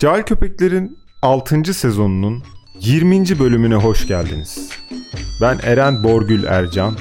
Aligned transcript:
Cahil 0.00 0.22
Köpekler'in 0.22 0.98
6. 1.22 1.74
sezonunun 1.74 2.42
20. 2.80 3.38
bölümüne 3.38 3.74
hoş 3.74 4.06
geldiniz. 4.06 4.70
Ben 5.42 5.58
Eren 5.62 6.02
Borgül 6.02 6.44
Ercan 6.44 6.96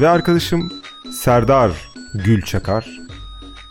ve 0.00 0.08
arkadaşım 0.08 0.72
Serdar 1.12 1.70
Gülçakar. 2.14 2.86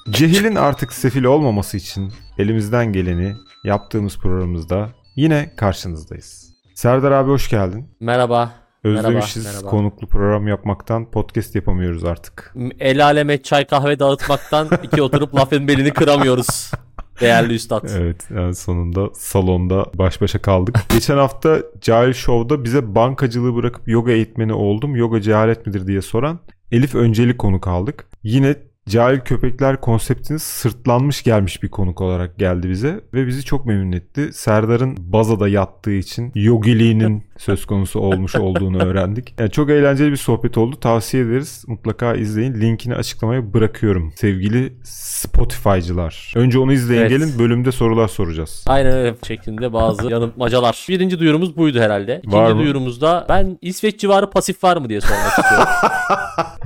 Cehil'in 0.10 0.56
artık 0.56 0.94
sefil 0.94 1.24
olmaması 1.24 1.78
için 1.78 2.14
elimizden 2.38 2.94
geleni 2.94 3.36
yaptığımız 3.64 4.18
programımızda 4.18 4.90
yine 5.16 5.54
karşınızdayız. 5.58 6.54
Serdar 6.76 7.12
abi 7.12 7.30
hoş 7.30 7.50
geldin. 7.50 7.90
Merhaba. 8.00 8.52
Özlemişiz 8.84 9.46
Merhaba, 9.46 9.58
merhaba. 9.58 9.70
konuklu 9.70 10.08
program 10.08 10.48
yapmaktan 10.48 11.12
podcast 11.12 11.56
yapamıyoruz 11.56 12.04
artık. 12.04 12.56
El 12.80 13.06
aleme 13.06 13.42
çay 13.42 13.66
kahve 13.66 14.00
dağıtmaktan 14.00 14.68
iki 14.84 15.02
oturup 15.02 15.36
lafın 15.36 15.68
belini 15.68 15.92
kıramıyoruz. 15.94 16.72
Değerli 17.22 17.54
üstad. 17.54 17.90
Evet 18.00 18.28
yani 18.36 18.56
sonunda 18.56 19.10
salonda 19.14 19.86
baş 19.94 20.22
başa 20.22 20.42
kaldık. 20.42 20.76
Geçen 20.90 21.18
hafta 21.18 21.60
Cahil 21.82 22.14
Show'da 22.14 22.64
bize 22.64 22.96
bankacılığı 22.96 23.56
bırakıp 23.56 23.88
yoga 23.88 24.12
eğitmeni 24.12 24.54
oldum. 24.54 24.96
Yoga 24.96 25.22
cehalet 25.22 25.68
midir 25.68 25.88
diye 25.88 26.02
soran 26.02 26.40
Elif 26.72 26.96
Önceli 26.96 27.38
konuk 27.38 27.68
aldık. 27.68 28.06
Yine 28.24 28.56
Cahil 28.90 29.20
Köpekler 29.20 29.82
konseptini 29.82 30.40
sırtlanmış 30.40 31.24
gelmiş 31.24 31.64
bir 31.64 31.70
konuk 31.70 32.02
olarak 32.02 32.40
geldi 32.40 32.70
bize 32.70 33.02
ve 33.14 33.28
bizi 33.28 33.46
çok 33.46 33.66
memnun 33.66 33.92
etti. 33.92 34.30
Serdar'ın 34.34 34.98
bazada 35.00 35.48
yattığı 35.48 35.92
için 35.92 36.32
yogiliğinin 36.36 37.24
söz 37.40 37.66
konusu 37.66 38.00
olmuş 38.00 38.36
olduğunu 38.36 38.78
öğrendik. 38.84 39.34
Yani 39.40 39.52
çok 39.52 39.70
eğlenceli 39.70 40.12
bir 40.12 40.18
sohbet 40.18 40.58
oldu. 40.58 40.80
Tavsiye 40.80 41.24
ederiz. 41.24 41.64
Mutlaka 41.68 42.14
izleyin. 42.16 42.54
Linkini 42.54 42.96
açıklamaya 42.96 43.54
bırakıyorum. 43.54 44.14
Sevgili 44.16 44.74
Spotify'cılar. 44.84 46.34
Önce 46.36 46.60
onu 46.60 46.74
izleyin 46.74 47.02
Evet. 47.02 47.12
gelin. 47.12 47.40
Bölümde 47.40 47.72
sorular 47.72 48.08
soracağız. 48.08 48.64
Aynen 48.68 48.94
öyle 48.94 49.16
şeklinde 49.28 49.74
bazı 49.74 50.10
yanıltmacalar. 50.12 50.86
Birinci 50.90 51.20
duyurumuz 51.20 51.58
buydu 51.58 51.80
herhalde. 51.80 52.18
İkinci 52.18 52.36
Var 52.38 52.52
mı? 52.52 52.60
duyurumuzda 52.60 53.26
ben 53.30 53.58
İsveç 53.62 54.00
civarı 54.00 54.30
pasif 54.30 54.64
var 54.64 54.78
mı 54.78 54.90
diye 54.90 55.02
sormak 55.02 55.40
istiyorum. 55.40 55.68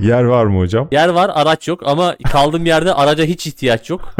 Yer 0.00 0.24
var 0.24 0.44
mı 0.44 0.58
hocam? 0.58 0.88
Yer 0.92 1.08
var 1.08 1.30
araç 1.34 1.68
yok 1.68 1.80
ama 1.86 2.16
kaldığım 2.32 2.66
yerde 2.66 2.94
araca 2.94 3.24
hiç 3.24 3.46
ihtiyaç 3.46 3.90
yok. 3.90 4.14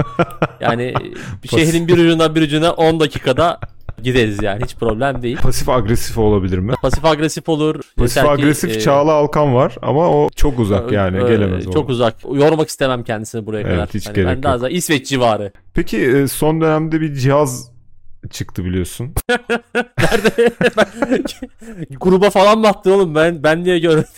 Yani 0.60 0.94
bir 1.42 1.48
şehrin 1.48 1.88
bir 1.88 1.98
ucundan 1.98 2.34
bir 2.34 2.42
ucuna 2.42 2.72
10 2.72 3.00
dakikada 3.00 3.58
gideriz 4.02 4.42
yani 4.42 4.64
hiç 4.64 4.76
problem 4.76 5.22
değil. 5.22 5.36
Pasif 5.36 5.68
agresif 5.68 6.18
olabilir 6.18 6.58
mi? 6.58 6.72
Pasif 6.82 7.04
agresif 7.04 7.48
olur. 7.48 7.80
Pasif 7.96 8.16
Yeter 8.16 8.36
ki, 8.36 8.42
agresif 8.42 8.70
e, 8.70 8.80
Çağla 8.80 9.12
Alkan 9.12 9.54
var 9.54 9.76
ama 9.82 10.08
o 10.10 10.28
çok 10.36 10.58
uzak 10.58 10.92
yani 10.92 11.16
e, 11.16 11.20
gelemez. 11.28 11.64
Çok 11.70 11.88
uzak. 11.90 12.14
Yormak 12.32 12.68
istemem 12.68 13.02
kendisini 13.04 13.46
buraya 13.46 13.60
Evet, 13.60 13.70
kadar. 13.74 13.88
hiç 13.94 14.06
Hani 14.06 14.14
gerek 14.14 14.28
ben 14.36 14.42
daha 14.42 14.52
yok. 14.54 14.62
da 14.62 14.68
İsveç 14.70 15.08
civarı. 15.08 15.52
Peki 15.74 15.98
e, 15.98 16.28
son 16.28 16.60
dönemde 16.60 17.00
bir 17.00 17.14
cihaz 17.14 17.70
çıktı 18.30 18.64
biliyorsun. 18.64 19.14
Nerede? 19.98 20.50
Ben- 20.76 21.24
Gruba 22.00 22.30
falan 22.30 22.58
mı 22.58 22.68
attın 22.68 22.90
oğlum? 22.90 23.14
Ben 23.14 23.42
ben 23.42 23.64
niye 23.64 23.78
görmedim? 23.78 24.08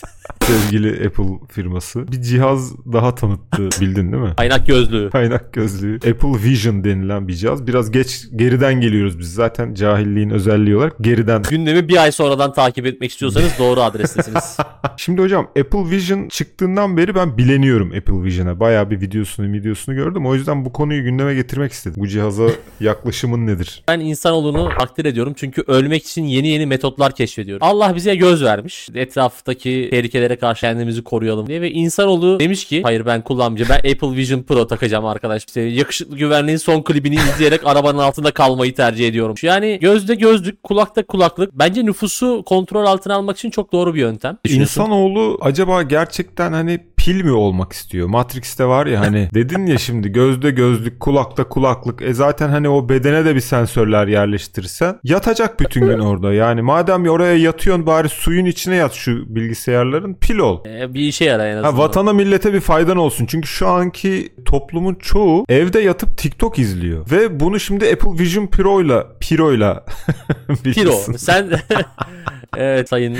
Sevgili 0.47 1.07
Apple 1.07 1.47
firması. 1.49 2.11
Bir 2.11 2.21
cihaz 2.21 2.77
daha 2.93 3.15
tanıttı 3.15 3.63
bildin 3.81 4.11
değil 4.11 4.23
mi? 4.23 4.33
Kaynak 4.37 4.67
gözlüğü. 4.67 5.09
Kaynak 5.09 5.53
gözlüğü. 5.53 5.95
Apple 5.95 6.43
Vision 6.43 6.83
denilen 6.83 7.27
bir 7.27 7.33
cihaz. 7.33 7.67
Biraz 7.67 7.91
geç 7.91 8.27
geriden 8.35 8.81
geliyoruz 8.81 9.19
biz 9.19 9.33
zaten 9.33 9.73
cahilliğin 9.73 10.29
özelliği 10.29 10.75
olarak 10.75 10.93
geriden. 11.01 11.41
Gündemi 11.49 11.87
bir 11.87 11.97
ay 12.03 12.11
sonradan 12.11 12.53
takip 12.53 12.85
etmek 12.85 13.11
istiyorsanız 13.11 13.51
doğru 13.59 13.81
adrestesiniz. 13.81 14.57
Şimdi 14.97 15.21
hocam 15.21 15.47
Apple 15.59 15.89
Vision 15.89 16.27
çıktığından 16.27 16.97
beri 16.97 17.15
ben 17.15 17.37
bileniyorum 17.37 17.93
Apple 17.97 18.23
Vision'a. 18.23 18.59
Bayağı 18.59 18.89
bir 18.91 19.01
videosunu 19.01 19.53
videosunu 19.53 19.95
gördüm. 19.95 20.25
O 20.25 20.35
yüzden 20.35 20.65
bu 20.65 20.73
konuyu 20.73 21.03
gündeme 21.03 21.35
getirmek 21.35 21.71
istedim. 21.71 22.01
Bu 22.01 22.07
cihaza 22.07 22.47
yaklaşımın 22.79 23.47
nedir? 23.47 23.83
Ben 23.87 23.99
insanoğlunu 23.99 24.69
takdir 24.79 25.05
ediyorum 25.05 25.33
çünkü 25.37 25.63
ölmek 25.67 26.05
için 26.05 26.23
yeni 26.23 26.47
yeni 26.47 26.65
metotlar 26.65 27.15
keşfediyorum. 27.15 27.67
Allah 27.67 27.95
bize 27.95 28.15
göz 28.15 28.43
vermiş. 28.43 28.89
Etraftaki 28.95 29.89
tehlikelere 30.17 30.35
karşı 30.35 30.61
kendimizi 30.61 31.03
koruyalım 31.03 31.47
diye 31.47 31.61
ve 31.61 31.71
insanoğlu 31.71 32.39
demiş 32.39 32.65
ki 32.65 32.81
hayır 32.83 33.05
ben 33.05 33.21
kullanmayacağım. 33.21 33.69
Ben 33.83 33.91
Apple 33.91 34.17
Vision 34.17 34.43
Pro 34.43 34.67
takacağım 34.67 35.05
arkadaş. 35.05 35.45
İşte 35.45 35.61
yakışıklı 35.61 36.17
güvenliğin 36.17 36.57
son 36.57 36.81
klibini 36.81 37.15
izleyerek 37.15 37.61
arabanın 37.65 37.99
altında 37.99 38.31
kalmayı 38.31 38.75
tercih 38.75 39.07
ediyorum. 39.07 39.35
Yani 39.41 39.79
gözde 39.81 40.15
gözlük, 40.15 40.63
kulakta 40.63 41.05
kulaklık. 41.05 41.53
Bence 41.53 41.85
nüfusu 41.85 42.43
kontrol 42.45 42.85
altına 42.85 43.15
almak 43.15 43.37
için 43.37 43.49
çok 43.49 43.71
doğru 43.71 43.95
bir 43.95 43.99
yöntem. 43.99 44.37
İnsanoğlu 44.45 45.37
acaba 45.41 45.83
gerçekten 45.83 46.53
hani 46.53 46.79
pil 47.07 47.23
mi 47.23 47.31
olmak 47.31 47.73
istiyor? 47.73 48.07
Matrix'te 48.07 48.65
var 48.65 48.85
ya 48.85 48.99
hani 48.99 49.29
dedin 49.33 49.65
ya 49.65 49.77
şimdi 49.77 50.09
gözde 50.09 50.51
gözlük, 50.51 50.99
kulakta 50.99 51.43
kulaklık. 51.49 52.01
E 52.01 52.13
zaten 52.13 52.49
hani 52.49 52.69
o 52.69 52.89
bedene 52.89 53.25
de 53.25 53.35
bir 53.35 53.39
sensörler 53.39 54.07
yerleştirirsen 54.07 54.99
yatacak 55.03 55.59
bütün 55.59 55.87
gün 55.87 55.99
orada. 55.99 56.33
Yani 56.33 56.61
madem 56.61 57.07
oraya 57.07 57.37
yatıyorsun 57.37 57.85
bari 57.85 58.09
suyun 58.09 58.45
içine 58.45 58.75
yat 58.75 58.93
şu 58.93 59.35
bilgisayarların 59.35 60.13
pil 60.13 60.37
ol. 60.37 60.63
Ee, 60.67 60.93
bir 60.93 60.99
işe 60.99 61.25
yarar 61.25 61.47
en 61.47 61.57
azından. 61.57 61.71
Ha, 61.71 61.77
vatana 61.77 62.13
millete 62.13 62.53
bir 62.53 62.59
faydan 62.59 62.97
olsun. 62.97 63.25
Çünkü 63.25 63.47
şu 63.47 63.67
anki 63.67 64.33
toplumun 64.45 64.95
çoğu 64.95 65.45
evde 65.49 65.79
yatıp 65.79 66.17
TikTok 66.17 66.59
izliyor. 66.59 67.11
Ve 67.11 67.39
bunu 67.39 67.59
şimdi 67.59 67.85
Apple 67.85 68.23
Vision 68.23 68.47
Pro'yla 68.47 69.07
Pro'yla 69.21 69.85
Piro. 70.63 70.75
bilirsin. 70.75 71.13
Sen 71.13 71.49
evet 72.57 72.89
sayın 72.89 73.13
e, 73.13 73.17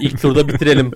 ilk 0.00 0.22
turda 0.22 0.48
bitirelim. 0.48 0.90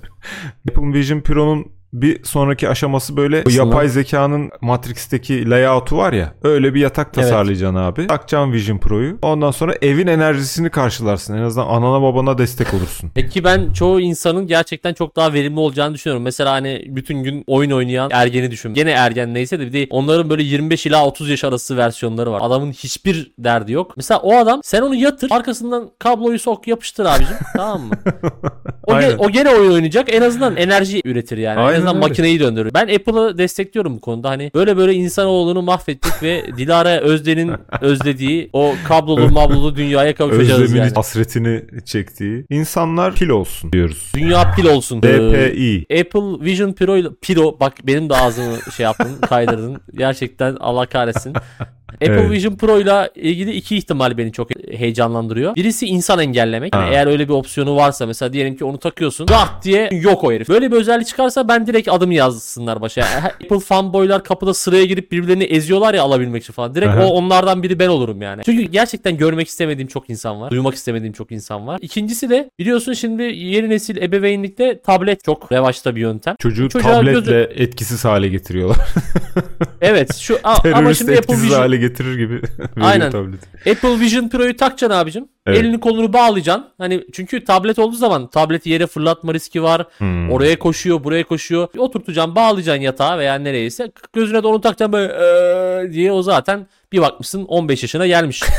Apple 0.69 0.93
Vision 0.93 1.21
Pro'nun 1.21 1.80
bir 1.93 2.25
sonraki 2.25 2.69
aşaması 2.69 3.17
böyle 3.17 3.39
Nasıl 3.47 3.59
yapay 3.59 3.89
zekanın 3.89 4.51
Matrix'teki 4.61 5.51
layout'u 5.51 5.97
var 5.97 6.13
ya 6.13 6.35
öyle 6.43 6.75
bir 6.75 6.81
yatak 6.81 7.07
Evet. 7.07 7.15
tasarlayacaksın 7.15 7.77
abi. 7.77 8.07
Takacaksın 8.07 8.53
Vision 8.53 8.79
Pro'yu. 8.79 9.19
Ondan 9.23 9.51
sonra 9.51 9.75
evin 9.83 10.07
enerjisini 10.07 10.71
karşılarsın. 10.71 11.35
En 11.39 11.43
azından 11.43 11.67
anana 11.67 12.03
babana 12.03 12.39
destek 12.39 12.75
olursun. 12.75 13.11
Peki 13.15 13.45
ben 13.45 13.73
çoğu 13.73 14.01
insanın 14.01 14.47
gerçekten 14.47 14.95
çok 14.95 15.17
daha 15.17 15.33
verimli 15.33 15.61
olacağını 15.61 15.95
düşünüyorum. 15.95 16.23
Mesela 16.23 16.53
hani 16.53 16.85
bütün 16.87 17.23
gün 17.23 17.45
oyun 17.47 17.71
oynayan 17.71 18.11
ergeni 18.13 18.51
düşün. 18.51 18.75
Gene 18.75 18.91
ergen 18.91 19.35
neyse 19.35 19.59
de 19.61 19.67
bir 19.67 19.73
de 19.73 19.87
onların 19.91 20.31
böyle 20.31 20.43
25 20.43 20.87
ila 20.87 21.07
30 21.07 21.31
yaş 21.31 21.45
arası 21.45 21.77
versiyonları 21.77 22.33
var. 22.33 22.41
Adamın 22.45 22.73
hiçbir 22.73 23.33
derdi 23.39 23.73
yok. 23.73 23.97
Mesela 23.97 24.21
o 24.21 24.37
adam 24.37 24.61
sen 24.65 24.83
onu 24.83 24.95
yatır 24.95 25.31
arkasından 25.31 25.91
kabloyu 25.99 26.39
sok 26.39 26.69
yapıştır 26.69 27.05
abicim 27.05 27.37
tamam 27.57 27.81
mı? 27.83 27.95
O, 28.87 28.93
Aynen. 28.93 29.11
ge- 29.11 29.17
o 29.19 29.31
gene 29.31 29.51
oyun 29.51 29.73
oynayacak 29.73 30.15
en 30.15 30.23
azından 30.23 30.57
enerji 30.57 31.01
üretir 31.05 31.39
yani. 31.39 31.61
Aynen 31.61 31.80
en 31.80 31.80
azından 31.81 31.97
öyle. 31.97 32.07
makineyi 32.09 32.41
döndürür. 32.41 32.75
Ben 32.75 32.83
Apple'ı 32.95 33.39
destekliyorum 33.39 33.97
bu 33.97 34.01
konuda. 34.01 34.31
Hani 34.31 34.51
böyle 34.55 34.77
böyle 34.77 34.95
insanoğlunu 34.95 35.63
mahvettik 35.63 36.23
ve 36.23 36.45
Dilara 36.57 37.01
Özden'in 37.01 37.53
özlediği 37.81 38.51
o 38.53 38.75
kablolu 38.89 39.29
mablolu 39.29 39.77
dünyaya 39.77 40.15
kavuşacağız 40.15 40.61
Özlemini, 40.63 40.87
yani. 40.87 40.95
hasretini 40.95 41.63
çektiği 41.85 42.45
insanlar 42.51 43.15
pil 43.15 43.29
olsun 43.29 43.73
diyoruz. 43.73 44.13
Dünya 44.17 44.53
pil 44.57 44.65
olsun. 44.65 44.99
Ee, 44.99 45.03
DPI. 45.03 45.87
Apple 46.01 46.45
Vision 46.45 46.73
Pro 46.73 46.97
ile 46.97 47.09
Pro 47.23 47.61
bak 47.61 47.73
benim 47.87 48.11
de 48.11 48.15
ağzımı 48.15 48.57
şey 48.77 48.85
yaptın 48.85 49.21
kaydırdın. 49.29 49.81
Gerçekten 49.95 50.57
Allah 50.61 50.87
kahretsin. 50.87 51.33
Apple 51.95 52.21
Evet. 52.21 52.31
Vision 52.31 52.57
Pro 52.57 52.81
ile 52.81 53.11
ilgili 53.15 53.53
iki 53.53 53.77
ihtimal 53.77 54.19
beni 54.19 54.33
çok 54.33 54.49
heyecanlandırıyor. 54.71 55.55
Birisi 55.55 55.87
insan 55.87 56.19
engellemek. 56.19 56.75
Yani 56.75 56.91
eğer 56.95 57.07
öyle 57.07 57.29
bir 57.29 57.33
opsiyonu 57.33 57.77
varsa 57.77 58.07
mesela 58.07 58.33
diyelim 58.33 58.57
ki 58.57 58.65
onu 58.65 58.79
takıyorsun. 58.79 59.27
Gah 59.27 59.63
diye 59.63 59.89
yok 59.93 60.25
o 60.25 60.33
herif. 60.33 60.49
Böyle 60.49 60.73
bir 60.73 60.77
özellik 60.77 61.07
çıkarsa 61.07 61.49
ben 61.49 61.67
direkt 61.67 61.89
adım 61.89 62.13
yazsınlar 62.13 62.81
başa. 62.81 63.01
Yani 63.01 63.25
Apple 63.25 63.61
fanboylar 63.61 64.25
kapıda 64.25 64.55
sıraya 64.55 64.85
girip 64.85 65.13
birbirlerini 65.13 65.45
eziyorlar 65.45 65.95
ya 65.95 66.03
alabilmek 66.03 66.43
için 66.43 66.53
falan. 66.53 66.75
Direkt 66.75 66.91
Aha. 66.91 67.07
o 67.07 67.07
onlardan 67.07 67.63
biri 67.63 67.79
ben 67.79 67.89
olurum 67.89 68.23
yani. 68.23 68.43
Çünkü 68.45 68.63
gerçekten 68.63 69.17
görmek 69.17 69.49
istemediğim 69.49 69.89
çok 69.89 70.11
insan 70.11 70.41
var. 70.41 70.51
Duymak 70.51 70.75
istemediğim 70.75 71.13
çok 71.13 71.33
insan 71.33 71.67
var. 71.67 71.79
İkincisi 71.83 72.31
de 72.31 72.51
biliyorsun 72.59 72.93
şimdi 72.93 73.23
yeni 73.23 73.69
nesil 73.69 73.97
ebeveynlikte 73.97 74.81
tablet 74.81 75.25
çok 75.25 75.53
revaçta 75.53 75.97
bir 75.97 76.01
yöntem. 76.01 76.37
Çocuğu 76.39 76.69
Çocuğa 76.69 76.93
tabletle 76.93 77.43
etkisiz 77.43 78.05
hale 78.05 78.29
getiriyorlar. 78.29 78.79
Evet 79.81 80.17
şu 80.17 80.39
ama 80.75 80.95
şimdi 80.95 81.19
Apple 81.19 81.35
Vision, 81.35 81.61
getirir 81.81 82.19
gibi. 82.19 82.41
Aynen. 82.81 83.11
tableti. 83.11 83.71
Apple 83.71 84.01
Vision 84.01 84.29
Pro'yu 84.29 84.57
takacaksın 84.57 84.97
abicim. 84.97 85.25
Evet. 85.47 85.59
Elini 85.59 85.81
kolunu 85.81 86.13
bağlayacaksın. 86.13 86.67
Hani 86.79 87.05
çünkü 87.13 87.45
tablet 87.45 87.79
olduğu 87.79 87.97
zaman 87.97 88.31
tableti 88.31 88.71
yere 88.71 88.87
fırlatma 88.87 89.35
riski 89.35 89.63
var. 89.63 89.87
Hmm. 89.99 90.31
Oraya 90.31 90.59
koşuyor, 90.59 91.05
buraya 91.05 91.25
koşuyor. 91.25 91.69
Oturtacaksın, 91.79 92.35
bağlayacaksın 92.35 92.83
yatağa 92.83 93.19
veya 93.19 93.35
nereyse. 93.35 93.93
Gözüne 94.13 94.43
de 94.43 94.47
onu 94.47 94.61
takacaksın 94.61 94.93
böyle 94.93 95.13
"Ee" 95.13 95.93
diye 95.93 96.13
o 96.13 96.23
zaten 96.23 96.67
bir 96.93 97.01
bakmışsın 97.01 97.45
15 97.45 97.83
yaşına 97.83 98.07
gelmiş. 98.07 98.43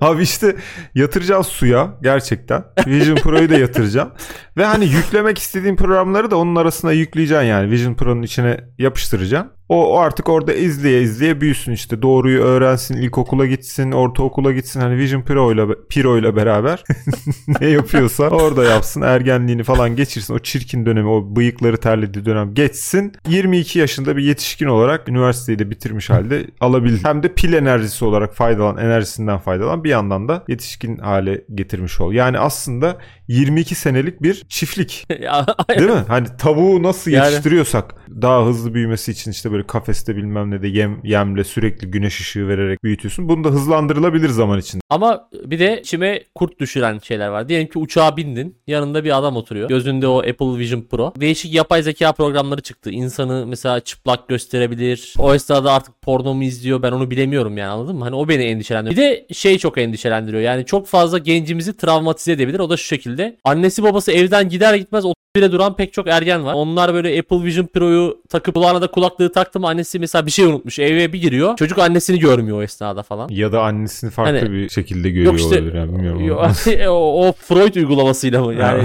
Abi 0.00 0.22
işte 0.22 0.56
yatıracağım 0.94 1.44
suya 1.44 1.94
gerçekten. 2.02 2.64
Vision 2.86 3.16
Pro'yu 3.16 3.50
da 3.50 3.58
yatıracağım. 3.58 4.12
Ve 4.56 4.64
hani 4.64 4.84
yüklemek 4.84 5.38
istediğin 5.38 5.76
programları 5.76 6.30
da 6.30 6.36
onun 6.36 6.56
arasına 6.56 6.92
yükleyeceksin 6.92 7.46
yani. 7.46 7.70
Vision 7.70 7.94
Pro'nun 7.94 8.22
içine 8.22 8.60
yapıştıracaksın. 8.78 9.52
O, 9.68 9.94
o 9.94 9.98
artık 9.98 10.28
orada 10.28 10.52
izleye 10.54 11.02
izleye 11.02 11.40
büyüsün 11.40 11.72
işte 11.72 12.02
doğruyu 12.02 12.42
öğrensin, 12.42 12.96
ilkokula 12.96 13.46
gitsin, 13.46 13.92
ortaokula 13.92 14.52
gitsin. 14.52 14.80
Hani 14.80 14.96
Vision 14.96 15.22
Pro 15.22 15.52
ile 15.52 15.66
Pro 15.90 16.18
ile 16.18 16.36
beraber 16.36 16.84
ne 17.60 17.68
yapıyorsa 17.68 18.28
orada 18.28 18.64
yapsın. 18.64 19.00
Ergenliğini 19.02 19.62
falan 19.62 19.96
geçirsin. 19.96 20.34
O 20.34 20.38
çirkin 20.38 20.86
dönemi, 20.86 21.08
o 21.08 21.36
bıyıkları 21.36 21.76
terlediği 21.76 22.24
dönem 22.24 22.54
geçsin. 22.54 23.12
22 23.28 23.78
yaşında 23.78 24.16
bir 24.16 24.22
yetişkin 24.22 24.66
olarak 24.66 25.08
üniversiteyi 25.08 25.58
de 25.58 25.70
bitirmiş 25.70 26.10
halde 26.10 26.46
alabilir. 26.60 27.04
Hem 27.04 27.22
de 27.22 27.34
pil 27.34 27.52
enerjisi 27.52 28.04
olarak 28.04 28.34
faydalan, 28.34 28.76
enerjisinden 28.76 29.38
faydalan 29.38 29.84
bir 29.84 29.90
yandan 29.90 30.28
da 30.28 30.44
yetişkin 30.48 30.98
hale 30.98 31.44
getirmiş 31.54 32.00
ol. 32.00 32.12
Yani 32.12 32.38
aslında 32.38 32.98
22 33.28 33.74
senelik 33.74 34.22
bir 34.22 34.42
çiftlik. 34.48 35.06
Değil 35.78 35.90
mi? 35.90 36.04
Hani 36.08 36.26
tavuğu 36.38 36.82
nasıl 36.82 37.10
Yani- 37.10 37.26
yetiştiriyorsak 37.26 37.94
daha 38.22 38.46
hızlı 38.46 38.74
büyümesi 38.74 39.12
için 39.12 39.30
işte 39.30 39.52
böyle 39.52 39.66
kafeste 39.66 40.16
bilmem 40.16 40.50
ne 40.50 40.62
de 40.62 40.68
yem 40.68 41.00
yemle 41.04 41.44
sürekli 41.44 41.90
güneş 41.90 42.20
ışığı 42.20 42.48
vererek 42.48 42.84
büyütüyorsun. 42.84 43.28
Bunu 43.28 43.44
da 43.44 43.48
hızlandırılabilir 43.48 44.28
zaman 44.28 44.58
içinde. 44.58 44.82
Ama 44.90 45.28
bir 45.44 45.58
de 45.58 45.80
içime 45.80 46.22
kurt 46.34 46.60
düşüren 46.60 46.98
şeyler 46.98 47.28
var. 47.28 47.48
Diyelim 47.48 47.68
ki 47.68 47.78
uçağa 47.78 48.16
bindin. 48.16 48.58
Yanında 48.66 49.04
bir 49.04 49.18
adam 49.18 49.36
oturuyor. 49.36 49.68
Gözünde 49.68 50.06
o 50.06 50.18
Apple 50.18 50.58
Vision 50.58 50.80
Pro. 50.82 51.12
Değişik 51.20 51.54
yapay 51.54 51.82
zeka 51.82 52.12
programları 52.12 52.60
çıktı. 52.60 52.90
İnsanı 52.90 53.46
mesela 53.46 53.80
çıplak 53.80 54.28
gösterebilir. 54.28 55.14
O 55.18 55.34
esnada 55.34 55.72
artık 55.72 56.02
porno 56.02 56.34
mu 56.34 56.44
izliyor 56.44 56.82
ben 56.82 56.92
onu 56.92 57.10
bilemiyorum 57.10 57.56
yani 57.58 57.70
anladın 57.70 57.96
mı? 57.96 58.04
Hani 58.04 58.16
o 58.16 58.28
beni 58.28 58.42
endişelendiriyor. 58.42 58.96
Bir 58.96 59.10
de 59.10 59.26
şey 59.34 59.58
çok 59.58 59.78
endişelendiriyor. 59.78 60.42
Yani 60.42 60.64
çok 60.66 60.86
fazla 60.86 61.18
gencimizi 61.18 61.76
travmatize 61.76 62.32
edebilir. 62.32 62.58
O 62.58 62.70
da 62.70 62.76
şu 62.76 62.84
şekilde. 62.84 63.15
Annesi 63.44 63.82
babası 63.82 64.12
evden 64.12 64.48
gider 64.48 64.74
gitmez 64.74 65.04
bire 65.36 65.52
duran 65.52 65.76
pek 65.76 65.92
çok 65.92 66.08
ergen 66.08 66.44
var. 66.44 66.54
Onlar 66.54 66.94
böyle 66.94 67.18
Apple 67.18 67.44
Vision 67.44 67.66
Pro'yu 67.66 68.18
takıp 68.28 68.54
kulağına 68.54 68.82
da 68.82 68.86
kulaklığı 68.86 69.32
taktı 69.32 69.60
mı 69.60 69.68
annesi 69.68 69.98
mesela 69.98 70.26
bir 70.26 70.30
şey 70.30 70.44
unutmuş. 70.44 70.78
Eve 70.78 71.12
bir 71.12 71.20
giriyor. 71.20 71.56
Çocuk 71.56 71.78
annesini 71.78 72.18
görmüyor 72.18 72.58
o 72.58 72.62
esnada 72.62 73.02
falan. 73.02 73.28
Ya 73.28 73.52
da 73.52 73.62
annesini 73.62 74.10
farklı 74.10 74.38
Hani- 74.38 74.52
bir 74.52 74.68
şekilde 74.68 75.10
görüyor 75.10 75.32
Yok 75.32 75.40
işte 75.40 75.54
olabilir 75.54 75.74
yani 75.74 75.92
bilmiyorum. 75.92 76.24
Yo- 76.26 76.38
ama. 76.38 76.52
o, 76.90 77.28
o 77.28 77.32
Freud 77.32 77.74
uygulamasıyla 77.74 78.44
mı? 78.44 78.54
Yani 78.54 78.82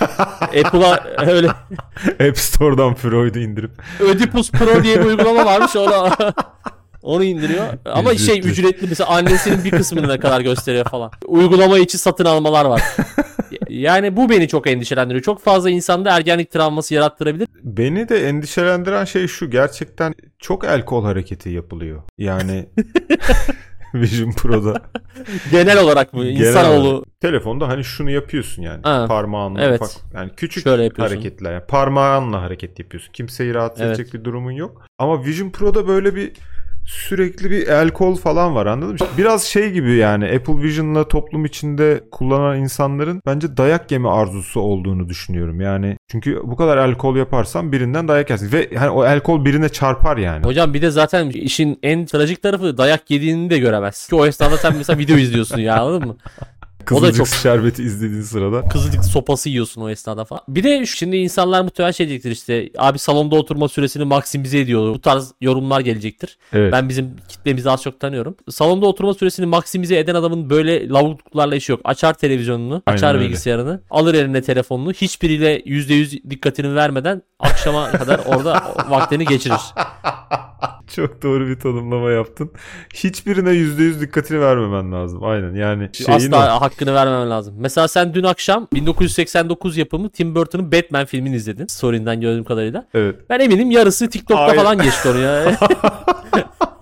Apple'a 0.64 1.04
öyle 1.26 1.48
App 2.28 2.38
Store'dan 2.38 2.94
Freud'u 2.94 3.38
indirip 3.38 3.70
Oedipus 4.08 4.50
Pro 4.50 4.82
diye 4.82 5.00
bir 5.00 5.04
uygulama 5.04 5.44
varmış 5.44 5.76
ona 5.76 6.16
onu 7.02 7.24
indiriyor. 7.24 7.66
Ama 7.84 8.14
şey 8.14 8.38
Ücretli. 8.38 8.50
ücretli 8.50 8.86
mesela 8.88 9.10
annesinin 9.10 9.64
bir 9.64 9.70
kısmını 9.70 10.08
ne 10.08 10.18
kadar 10.18 10.40
gösteriyor 10.40 10.84
falan. 10.84 11.10
Uygulama 11.26 11.78
içi 11.78 11.98
satın 11.98 12.24
almalar 12.24 12.64
var. 12.64 12.82
Yani 13.80 14.16
bu 14.16 14.30
beni 14.30 14.48
çok 14.48 14.66
endişelendiriyor. 14.66 15.22
Çok 15.24 15.40
fazla 15.40 15.70
insanda 15.70 16.16
ergenlik 16.16 16.50
travması 16.50 16.94
yarattırabilir. 16.94 17.48
beni 17.62 18.08
de 18.08 18.28
endişelendiren 18.28 19.04
şey 19.04 19.26
şu 19.26 19.50
gerçekten 19.50 20.14
çok 20.38 20.64
el 20.64 20.84
kol 20.84 21.04
hareketi 21.04 21.50
yapılıyor. 21.50 22.02
Yani 22.18 22.66
Vision 23.94 24.32
Pro'da 24.32 24.82
Genel 25.50 25.78
olarak 25.80 26.12
mı? 26.12 26.24
Genel 26.24 26.48
İnsanoğlu 26.48 26.88
olarak. 26.88 27.20
telefonda 27.20 27.68
hani 27.68 27.84
şunu 27.84 28.10
yapıyorsun 28.10 28.62
yani 28.62 28.80
Ha, 28.82 29.04
parmağınla 29.08 29.62
evet. 29.64 29.82
ufak 29.82 29.90
yani 30.14 30.30
küçük 30.36 30.62
Şöyle 30.64 30.88
hareketler 30.96 31.52
yani 31.52 31.64
parmağınla 31.68 32.42
hareket 32.42 32.78
yapıyorsun. 32.78 33.12
Kimseyi 33.12 33.54
rahatsız 33.54 33.86
Evet. 33.86 33.98
edecek 33.98 34.14
bir 34.14 34.24
durumun 34.24 34.50
yok. 34.52 34.82
Ama 34.98 35.24
Vision 35.24 35.50
Pro'da 35.50 35.88
böyle 35.88 36.14
bir 36.14 36.32
sürekli 36.86 37.50
bir 37.50 37.66
el 37.66 37.88
kol 37.90 38.16
falan 38.16 38.54
var 38.54 38.66
anladın 38.66 38.92
mı? 38.92 38.98
Biraz 39.18 39.42
şey 39.44 39.70
gibi 39.70 39.94
yani 39.94 40.24
Apple 40.24 40.62
Vision'la 40.62 41.08
toplum 41.08 41.44
içinde 41.44 42.00
kullanan 42.10 42.58
insanların 42.58 43.20
bence 43.26 43.56
dayak 43.56 43.92
yeme 43.92 44.08
arzusu 44.08 44.60
olduğunu 44.60 45.08
düşünüyorum. 45.08 45.60
Yani 45.60 45.96
çünkü 46.10 46.40
bu 46.44 46.56
kadar 46.56 46.88
el 46.88 46.94
kol 46.94 47.16
yaparsan 47.16 47.72
birinden 47.72 48.08
dayak 48.08 48.30
yersin 48.30 48.52
ve 48.52 48.70
hani 48.76 48.90
o 48.90 49.04
el 49.06 49.20
kol 49.20 49.44
birine 49.44 49.68
çarpar 49.68 50.16
yani. 50.16 50.44
Hocam 50.44 50.74
bir 50.74 50.82
de 50.82 50.90
zaten 50.90 51.30
işin 51.30 51.78
en 51.82 52.06
trajik 52.06 52.42
tarafı 52.42 52.78
dayak 52.78 53.10
yediğini 53.10 53.50
de 53.50 53.58
göremezsin. 53.58 54.10
Ki 54.10 54.22
o 54.22 54.26
esnada 54.26 54.56
sen 54.56 54.76
mesela 54.76 54.98
video 54.98 55.16
izliyorsun 55.16 55.58
ya 55.58 55.80
anladın 55.80 56.08
mı? 56.08 56.16
Kızılcık 56.86 57.16
çok- 57.16 57.28
şerbeti 57.28 57.82
izlediğin 57.82 58.22
sırada. 58.22 58.68
Kızılcık 58.68 59.04
sopası 59.04 59.48
yiyorsun 59.48 59.82
o 59.82 59.88
esnada 59.90 60.24
falan. 60.24 60.42
Bir 60.48 60.64
de 60.64 60.86
şimdi 60.86 61.16
insanlar 61.16 61.62
muhtemelen 61.62 61.92
şey 61.92 62.08
diyecektir 62.08 62.30
işte 62.30 62.70
abi 62.78 62.98
salonda 62.98 63.36
oturma 63.36 63.68
süresini 63.68 64.04
maksimize 64.04 64.58
ediyor. 64.60 64.94
Bu 64.94 65.00
tarz 65.00 65.32
yorumlar 65.40 65.80
gelecektir. 65.80 66.38
Evet. 66.52 66.72
Ben 66.72 66.88
bizim 66.88 67.16
kitlemizi 67.28 67.70
az 67.70 67.82
çok 67.82 68.00
tanıyorum. 68.00 68.36
Salonda 68.50 68.86
oturma 68.86 69.14
süresini 69.14 69.46
maksimize 69.46 69.98
eden 69.98 70.14
adamın 70.14 70.50
böyle 70.50 70.88
lavukluklarla 70.88 71.56
işi 71.56 71.72
yok. 71.72 71.80
Açar 71.84 72.14
televizyonunu, 72.14 72.82
Aynen 72.86 72.96
açar 72.96 73.14
öyle. 73.14 73.24
bilgisayarını, 73.24 73.80
alır 73.90 74.14
eline 74.14 74.42
telefonunu. 74.42 74.92
Hiçbiriyle 74.92 75.62
%100 75.64 76.30
dikkatini 76.30 76.74
vermeden 76.74 77.22
akşama 77.40 77.90
kadar 77.90 78.20
orada 78.26 78.74
vaktini 78.88 79.24
geçirir. 79.24 79.60
Çok 80.96 81.22
doğru 81.22 81.46
bir 81.46 81.60
tanımlama 81.60 82.10
yaptın. 82.10 82.50
Hiçbirine 82.94 83.48
%100 83.48 84.00
dikkatini 84.00 84.40
vermemen 84.40 84.92
lazım. 84.92 85.24
Aynen 85.24 85.54
yani 85.54 85.90
şeyin 85.92 86.32
Asla 86.32 86.56
o. 86.56 86.60
hakkını 86.60 86.94
vermemen 86.94 87.30
lazım. 87.30 87.54
Mesela 87.58 87.88
sen 87.88 88.14
dün 88.14 88.24
akşam 88.24 88.68
1989 88.72 89.76
yapımı 89.76 90.10
Tim 90.10 90.34
Burton'ın 90.34 90.72
Batman 90.72 91.04
filmini 91.04 91.36
izledin. 91.36 91.66
Story'nden 91.66 92.20
gördüğüm 92.20 92.44
kadarıyla. 92.44 92.86
Evet. 92.94 93.16
Ben 93.30 93.40
eminim 93.40 93.70
yarısı 93.70 94.10
TikTok'ta 94.10 94.42
Aynen. 94.42 94.56
falan 94.56 94.78
geçti 94.78 95.08
onu 95.08 95.18
ya. 95.18 95.44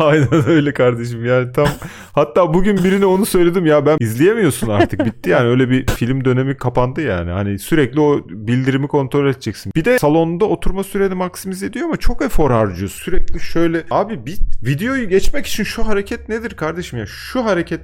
Aynen 0.04 0.48
öyle 0.48 0.72
kardeşim. 0.72 1.24
Yani 1.24 1.52
tam 1.52 1.68
hatta 2.12 2.54
bugün 2.54 2.84
birine 2.84 3.06
onu 3.06 3.26
söyledim. 3.26 3.66
Ya 3.66 3.86
ben 3.86 3.96
izleyemiyorsun 4.00 4.68
artık. 4.68 5.04
Bitti 5.04 5.30
yani. 5.30 5.48
Öyle 5.48 5.70
bir 5.70 5.86
film 5.86 6.24
dönemi 6.24 6.56
kapandı 6.56 7.00
yani. 7.00 7.30
Hani 7.30 7.58
sürekli 7.58 8.00
o 8.00 8.28
bildirimi 8.28 8.88
kontrol 8.88 9.26
edeceksin. 9.26 9.72
Bir 9.76 9.84
de 9.84 9.98
salonda 9.98 10.44
oturma 10.44 10.84
süreni 10.84 11.14
maksimize 11.14 11.66
ediyor 11.66 11.86
ama 11.86 11.96
çok 11.96 12.22
efor 12.22 12.50
harcıyor 12.50 12.90
sürekli 12.90 13.40
şöyle 13.40 13.82
abi 13.90 14.26
bir 14.26 14.38
videoyu 14.62 15.08
geçmek 15.08 15.46
için 15.46 15.64
şu 15.64 15.86
hareket 15.86 16.28
nedir 16.28 16.50
kardeşim 16.50 16.98
ya? 16.98 17.06
Şu 17.06 17.44
hareket 17.44 17.80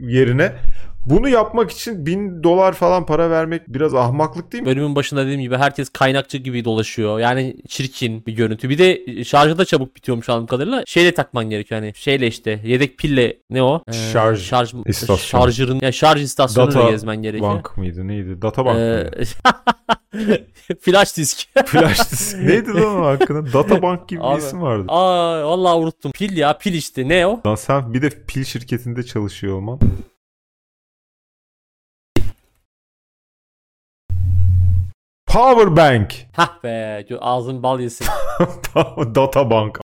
yerine 0.00 0.52
bunu 1.06 1.28
yapmak 1.28 1.70
için 1.70 2.06
bin 2.06 2.42
dolar 2.42 2.72
falan 2.72 3.06
para 3.06 3.30
vermek 3.30 3.62
biraz 3.68 3.94
ahmaklık 3.94 4.52
değil 4.52 4.62
mi? 4.62 4.66
Bölümün 4.66 4.96
başında 4.96 5.22
dediğim 5.24 5.40
gibi 5.40 5.56
herkes 5.56 5.88
kaynakçı 5.88 6.38
gibi 6.38 6.64
dolaşıyor. 6.64 7.18
Yani 7.18 7.56
çirkin 7.68 8.26
bir 8.26 8.32
görüntü. 8.32 8.68
Bir 8.68 8.78
de 8.78 9.24
şarjı 9.24 9.58
da 9.58 9.64
çabuk 9.64 9.96
bitiyormuş 9.96 10.28
anladığım 10.28 10.46
kadarıyla. 10.46 10.82
Şeyle 10.86 11.14
takman 11.14 11.50
gerekiyor 11.50 11.80
hani. 11.80 11.92
Şeyle 11.96 12.26
işte 12.26 12.60
yedek 12.64 12.98
pille 12.98 13.36
ne 13.50 13.62
o? 13.62 13.82
Ee, 13.88 13.92
Şarj 13.92 14.40
şarj 14.42 14.74
istasyonu. 14.86 15.42
Şarjırın 15.44 15.78
yani 15.82 15.92
şarj 15.92 16.22
istasyonunu 16.22 16.74
Data 16.74 16.86
da 16.86 16.90
gezmen 16.90 17.22
gerekiyor. 17.22 17.50
Bank 17.54 17.76
mıydı 17.78 18.08
neydi? 18.08 18.42
Data 18.42 18.64
bank 18.64 18.78
Ee, 18.78 19.10
flash 20.80 21.16
disk. 21.16 21.48
Flash 21.66 21.98
disk. 22.12 22.38
neydi 22.38 22.74
lan 22.74 23.00
o 23.00 23.06
hakkında? 23.06 23.52
Data 23.52 23.82
bank 23.82 24.08
gibi 24.08 24.20
bir 24.20 24.24
Abi. 24.26 24.38
isim 24.38 24.62
vardı. 24.62 24.84
Aa 24.88 25.44
vallahi 25.44 25.74
unuttum. 25.76 26.12
Pil 26.12 26.36
ya 26.36 26.58
pil 26.58 26.74
işte. 26.74 27.08
Ne 27.08 27.26
o? 27.26 27.40
Lan 27.46 27.54
sen 27.54 27.94
bir 27.94 28.02
de 28.02 28.10
pil 28.28 28.44
şirketinde 28.44 29.02
çalışıyor 29.02 29.56
olman. 29.56 29.78
Power 35.32 35.76
bank. 35.76 36.26
Hah 36.32 36.62
be 36.64 37.06
ağzın 37.20 37.62
bal 37.62 37.80
yesin. 37.80 38.06
Data 39.14 39.50
bank. 39.50 39.78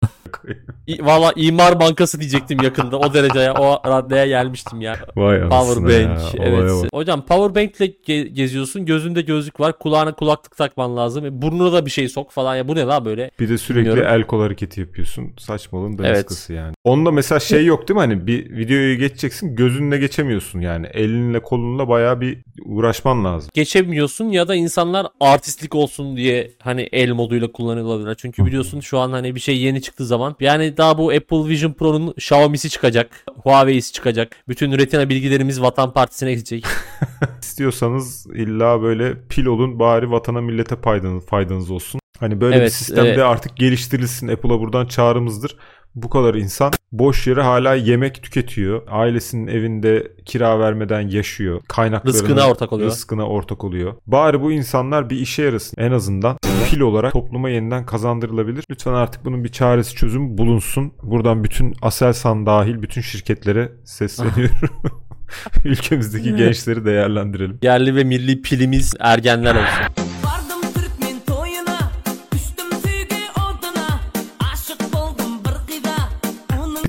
Valla 1.00 1.32
imar 1.36 1.80
bankası 1.80 2.20
diyecektim 2.20 2.58
yakında. 2.62 2.98
O 2.98 3.14
dereceye 3.14 3.52
o 3.52 3.82
raddeye 3.90 4.28
gelmiştim 4.28 4.80
ya. 4.80 4.96
Vay 5.16 5.40
Power 5.40 5.56
anasını 5.56 5.84
bank. 5.84 5.94
ya, 6.34 6.44
evet. 6.44 6.70
bak. 6.82 6.88
Hocam 6.92 7.26
power 7.26 7.54
bank'le 7.54 7.80
ge- 8.08 8.26
geziyorsun. 8.28 8.86
Gözünde 8.86 9.20
gözlük 9.22 9.60
var. 9.60 9.78
Kulağına 9.78 10.12
kulaklık 10.14 10.56
takman 10.56 10.96
lazım. 10.96 11.26
E, 11.26 11.42
burnuna 11.42 11.72
da 11.72 11.86
bir 11.86 11.90
şey 11.90 12.08
sok 12.08 12.30
falan. 12.32 12.56
Ya 12.56 12.68
bu 12.68 12.74
ne 12.74 12.82
la 12.84 13.04
böyle? 13.04 13.30
Bir 13.40 13.48
de 13.48 13.58
sürekli 13.58 13.88
Bilmiyorum. 13.88 14.12
el 14.14 14.22
kol 14.22 14.40
hareketi 14.40 14.80
yapıyorsun. 14.80 15.32
Saçmalığın 15.38 15.98
Evet. 16.00 16.14
daniskası 16.14 16.52
yani. 16.52 16.74
Onda 16.84 17.10
mesela 17.10 17.40
şey 17.40 17.64
yok 17.66 17.88
değil 17.88 17.94
mi? 17.96 18.00
Hani 18.00 18.26
bir 18.26 18.56
videoyu 18.56 18.98
geçeceksin 18.98 19.56
gözünle 19.56 19.98
geçemiyorsun 19.98 20.60
yani. 20.60 20.86
Elinle 20.86 21.40
kolunla 21.42 21.88
bayağı 21.88 22.20
bir 22.20 22.38
uğraşman 22.64 23.24
lazım. 23.24 23.50
Geçemiyorsun 23.54 24.24
ya 24.28 24.48
da 24.48 24.54
insanlar 24.54 25.06
artistlik 25.20 25.74
olsun 25.74 26.16
diye 26.16 26.50
hani 26.62 26.82
el 26.92 27.10
moduyla 27.12 27.52
kullanılabilir. 27.52 28.14
Çünkü 28.14 28.42
biliyorsun 28.48 28.80
şu 28.80 28.98
an 28.98 29.12
hani 29.12 29.34
bir 29.34 29.40
şey 29.40 29.58
yeni 29.58 29.82
çıktığı 29.82 30.06
zaman 30.06 30.36
yani 30.40 30.76
daha 30.76 30.98
bu 30.98 31.10
Apple 31.10 31.48
Vision 31.48 31.72
Pro'nun 31.72 32.10
Xiaomi'si 32.16 32.70
çıkacak. 32.70 33.24
Huawei'si 33.42 33.92
çıkacak. 33.92 34.36
Bütün 34.48 34.78
retina 34.78 35.08
bilgilerimiz 35.08 35.62
Vatan 35.62 35.92
Partisi'ne 35.92 36.32
gidecek. 36.32 36.64
İstiyorsanız 37.42 38.26
illa 38.34 38.82
böyle 38.82 39.14
pil 39.28 39.46
olun 39.46 39.78
bari 39.78 40.10
vatana 40.10 40.40
millete 40.40 40.76
faydanız, 40.76 41.26
faydanız 41.26 41.70
olsun. 41.70 42.00
Hani 42.20 42.40
böyle 42.40 42.56
bir 42.56 42.60
Evet, 42.60 42.72
sistemde 42.72 43.08
evet. 43.08 43.18
artık 43.18 43.56
geliştirilsin. 43.56 44.28
Apple'a 44.28 44.60
buradan 44.60 44.86
çağrımızdır. 44.86 45.56
Bu 45.94 46.10
kadar 46.10 46.34
insan 46.34 46.72
boş 46.92 47.26
yere 47.26 47.42
hala 47.42 47.74
yemek 47.74 48.22
tüketiyor. 48.22 48.82
Ailesinin 48.88 49.46
evinde 49.46 50.12
kira 50.24 50.58
vermeden 50.58 51.08
yaşıyor. 51.08 51.60
Kaynaklarına 51.68 52.18
Rızkına 52.18 52.50
ortak 52.50 52.72
oluyor. 52.72 52.90
Rızkına 52.90 53.26
ortak 53.26 53.64
oluyor. 53.64 53.94
Bari 54.06 54.40
bu 54.42 54.52
insanlar 54.52 55.10
bir 55.10 55.16
işe 55.16 55.42
yarasın. 55.42 55.82
En 55.82 55.92
azından 55.92 56.36
pil 56.70 56.80
olarak 56.80 57.12
topluma 57.12 57.50
yeniden 57.50 57.86
kazandırılabilir. 57.86 58.64
Lütfen 58.70 58.92
artık 58.92 59.24
bunun 59.24 59.44
bir 59.44 59.48
çaresi 59.48 59.94
çözüm 59.94 60.38
bulunsun. 60.38 60.92
Buradan 61.02 61.44
bütün 61.44 61.74
Aselsan 61.82 62.46
dahil 62.46 62.82
bütün 62.82 63.00
şirketlere 63.00 63.72
sesleniyorum. 63.84 64.70
Ülkemizdeki 65.64 66.36
gençleri 66.36 66.84
değerlendirelim. 66.84 67.58
Yerli 67.62 67.96
ve 67.96 68.04
milli 68.04 68.42
pilimiz 68.42 68.94
ergenler 69.00 69.54
olsun. 69.54 69.97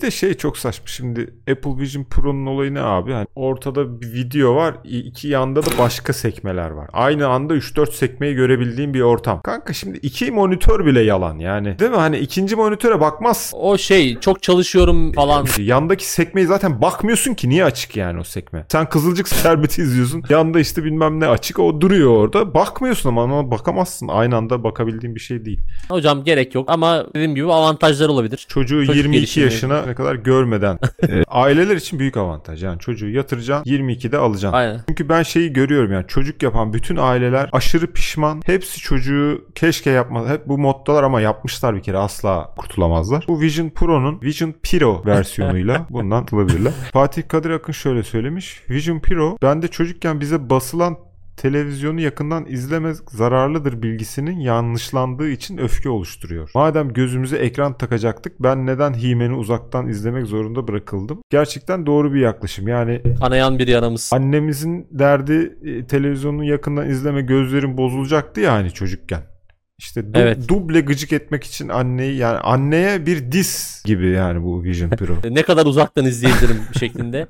De 0.10 0.14
şey 0.16 0.34
çok 0.34 0.58
saçma. 0.58 0.88
Şimdi 0.88 1.34
Apple 1.52 1.78
Vision 1.78 2.04
Pro'nun 2.04 2.46
olayı 2.46 2.74
ne 2.74 2.82
abi? 2.82 3.14
Hani 3.14 3.28
ortada 3.36 4.02
bir 4.02 4.14
video 4.14 4.56
var. 4.56 4.76
iki 4.84 5.28
yanda 5.28 5.66
da 5.66 5.70
başka 5.80 6.14
sekmeler 6.14 6.70
var. 6.70 6.90
Aynı 6.94 7.28
anda 7.28 7.56
3-4 7.56 7.92
sekmeyi 7.92 8.36
görebildiğim 8.36 8.94
bir 8.94 9.02
ortam. 9.02 9.42
Kanka 9.42 9.74
şimdi 9.74 9.98
iki 9.98 10.32
monitör 10.32 10.86
bile 10.86 11.02
yalan 11.02 11.40
yani. 11.40 11.80
Değil 11.80 11.92
mi? 11.92 11.98
Hani 11.98 12.18
ikinci 12.18 12.56
monitöre 12.56 13.00
bakmaz. 13.00 13.54
O 13.56 13.78
şey 13.78 14.20
çok 14.20 14.44
çalışıyorum 14.44 15.12
falan. 15.12 15.46
Yandaki 15.58 16.10
sekmeyi 16.10 16.48
zaten 16.48 16.82
bakmıyorsun 16.82 17.34
ki 17.34 17.50
niye 17.50 17.64
açık 17.66 17.96
yani 17.96 18.20
o 18.20 18.24
sekme. 18.24 18.66
Sen 18.72 18.90
Kızılcık 18.90 19.28
Şerbeti 19.44 19.82
izliyorsun. 19.82 20.24
Yanda 20.30 20.60
işte 20.60 20.84
bilmem 20.84 21.20
ne 21.20 21.28
açık 21.28 21.60
o 21.60 21.82
duruyor 21.82 22.10
orada. 22.18 22.54
Bakmıyorsun 22.54 23.10
ama, 23.10 23.24
ama 23.24 23.52
bakamazsın. 23.52 24.08
Aynı 24.08 24.36
anda 24.36 24.64
bakabildiğin 24.64 25.16
bir 25.16 25.20
şey 25.20 25.46
değil. 25.46 25.60
Hocam 25.90 26.24
gerek 26.24 26.56
yok 26.56 26.66
ama 26.70 27.06
dediğim 27.16 27.36
gibi 27.36 27.54
avantajlar 27.54 28.10
olabilir. 28.10 28.46
Çocuğu 28.50 28.86
Çocuk 28.86 28.96
22 28.96 29.20
gelişimi. 29.20 29.44
yaşına 29.44 29.86
kadar 30.00 30.16
görmeden. 30.16 30.80
e, 31.10 31.24
aileler 31.28 31.76
için 31.76 32.00
büyük 32.00 32.18
avantaj. 32.18 32.64
Yani 32.64 32.80
çocuğu 32.80 33.10
yatıracaksın 33.10 33.72
22'de 33.72 34.18
alacaksın. 34.18 34.58
Aynen. 34.58 34.82
Çünkü 34.88 35.10
ben 35.10 35.24
şeyi 35.24 35.54
görüyorum 35.54 35.92
yani 35.92 36.08
çocuk 36.08 36.44
yapan 36.44 36.74
bütün 36.74 36.96
aileler 36.96 37.50
aşırı 37.52 37.88
pişman. 37.88 38.42
Hepsi 38.46 38.80
çocuğu 38.80 39.46
keşke 39.56 39.90
yapmaz. 39.90 40.30
Hep 40.30 40.48
bu 40.48 40.58
moddalar 40.58 41.04
ama 41.04 41.22
yapmışlar 41.22 41.76
bir 41.76 41.82
kere 41.82 41.98
asla 41.98 42.54
kurtulamazlar. 42.58 43.26
Bu 43.28 43.42
Vision 43.42 43.70
Pro'nun 43.70 44.22
Vision 44.22 44.54
Pro 44.64 45.04
versiyonuyla 45.06 45.88
bundan 45.90 46.22
kurtulabilirler. 46.22 46.74
Fatih 46.94 47.28
Kadir 47.28 47.50
Akın 47.50 47.74
şöyle 47.74 48.04
söylemiş. 48.04 48.64
Vision 48.70 49.00
Pro 49.00 49.38
bende 49.42 49.68
çocukken 49.68 50.22
bize 50.22 50.50
basılan 50.50 50.98
televizyonu 51.40 52.02
yakından 52.02 52.46
izlemek 52.46 52.96
zararlıdır 53.12 53.82
bilgisinin 53.82 54.40
yanlışlandığı 54.40 55.30
için 55.30 55.58
öfke 55.58 55.90
oluşturuyor. 55.90 56.52
Madem 56.56 56.94
gözümüze 56.94 57.38
ekran 57.38 57.78
takacaktık 57.78 58.34
ben 58.40 58.66
neden 58.66 58.94
Himen'i 58.94 59.36
uzaktan 59.36 59.88
izlemek 59.88 60.26
zorunda 60.26 60.68
bırakıldım? 60.68 61.22
Gerçekten 61.30 61.86
doğru 61.86 62.14
bir 62.14 62.20
yaklaşım. 62.20 62.68
Yani 62.68 63.02
anayan 63.22 63.60
bir 63.60 63.68
yaramız. 63.68 64.10
Annemizin 64.14 64.88
derdi 64.92 65.58
e, 65.64 65.88
televizyonu 65.88 66.44
yakından 66.44 66.90
izleme 66.90 67.22
gözlerim 67.22 67.78
bozulacaktı 67.78 68.42
ya 68.42 68.54
hani 68.54 68.72
çocukken. 68.72 69.39
İşte 69.80 70.00
du- 70.00 70.12
evet. 70.14 70.48
duble 70.48 70.82
gıcık 70.82 71.14
etmek 71.14 71.44
için 71.44 71.70
anneyi 71.70 72.18
yani 72.18 72.38
anneye 72.38 73.06
bir 73.06 73.32
dis 73.32 73.84
gibi 73.84 74.10
yani 74.10 74.44
bu 74.44 74.64
Vision 74.64 74.90
Pro. 74.90 75.14
ne 75.30 75.44
kadar 75.44 75.66
uzaktan 75.66 76.06
izleyebilirim 76.06 76.62
şeklinde. 76.80 77.28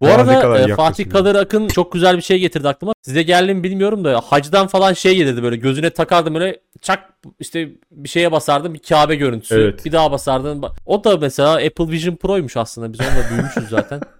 Bu 0.00 0.06
Daha 0.06 0.14
arada 0.14 0.58
e, 0.58 0.74
Fatih 0.74 1.10
Kadir 1.10 1.34
Akın 1.34 1.68
çok 1.68 1.92
güzel 1.92 2.16
bir 2.16 2.22
şey 2.22 2.38
getirdi 2.38 2.68
aklıma. 2.68 2.92
Size 3.02 3.22
geldi 3.22 3.54
mi 3.54 3.62
bilmiyorum 3.62 4.04
da 4.04 4.20
hacdan 4.20 4.66
falan 4.66 4.92
şey 4.92 5.16
gelirdi 5.16 5.42
böyle 5.42 5.56
gözüne 5.56 5.90
takardım 5.90 6.34
böyle 6.34 6.60
çak 6.80 7.04
işte 7.40 7.68
bir 7.90 8.08
şeye 8.08 8.32
basardım 8.32 8.74
bir 8.74 8.78
Kabe 8.78 9.16
görüntüsü. 9.16 9.54
Evet. 9.54 9.84
Bir 9.84 9.92
daha 9.92 10.12
basardım. 10.12 10.62
O 10.86 11.04
da 11.04 11.16
mesela 11.16 11.52
Apple 11.52 11.88
Vision 11.88 12.16
Pro'ymuş 12.16 12.56
aslında. 12.56 12.92
Biz 12.92 13.00
onunla 13.00 13.30
büyümüşüz 13.30 13.68
zaten. 13.68 14.00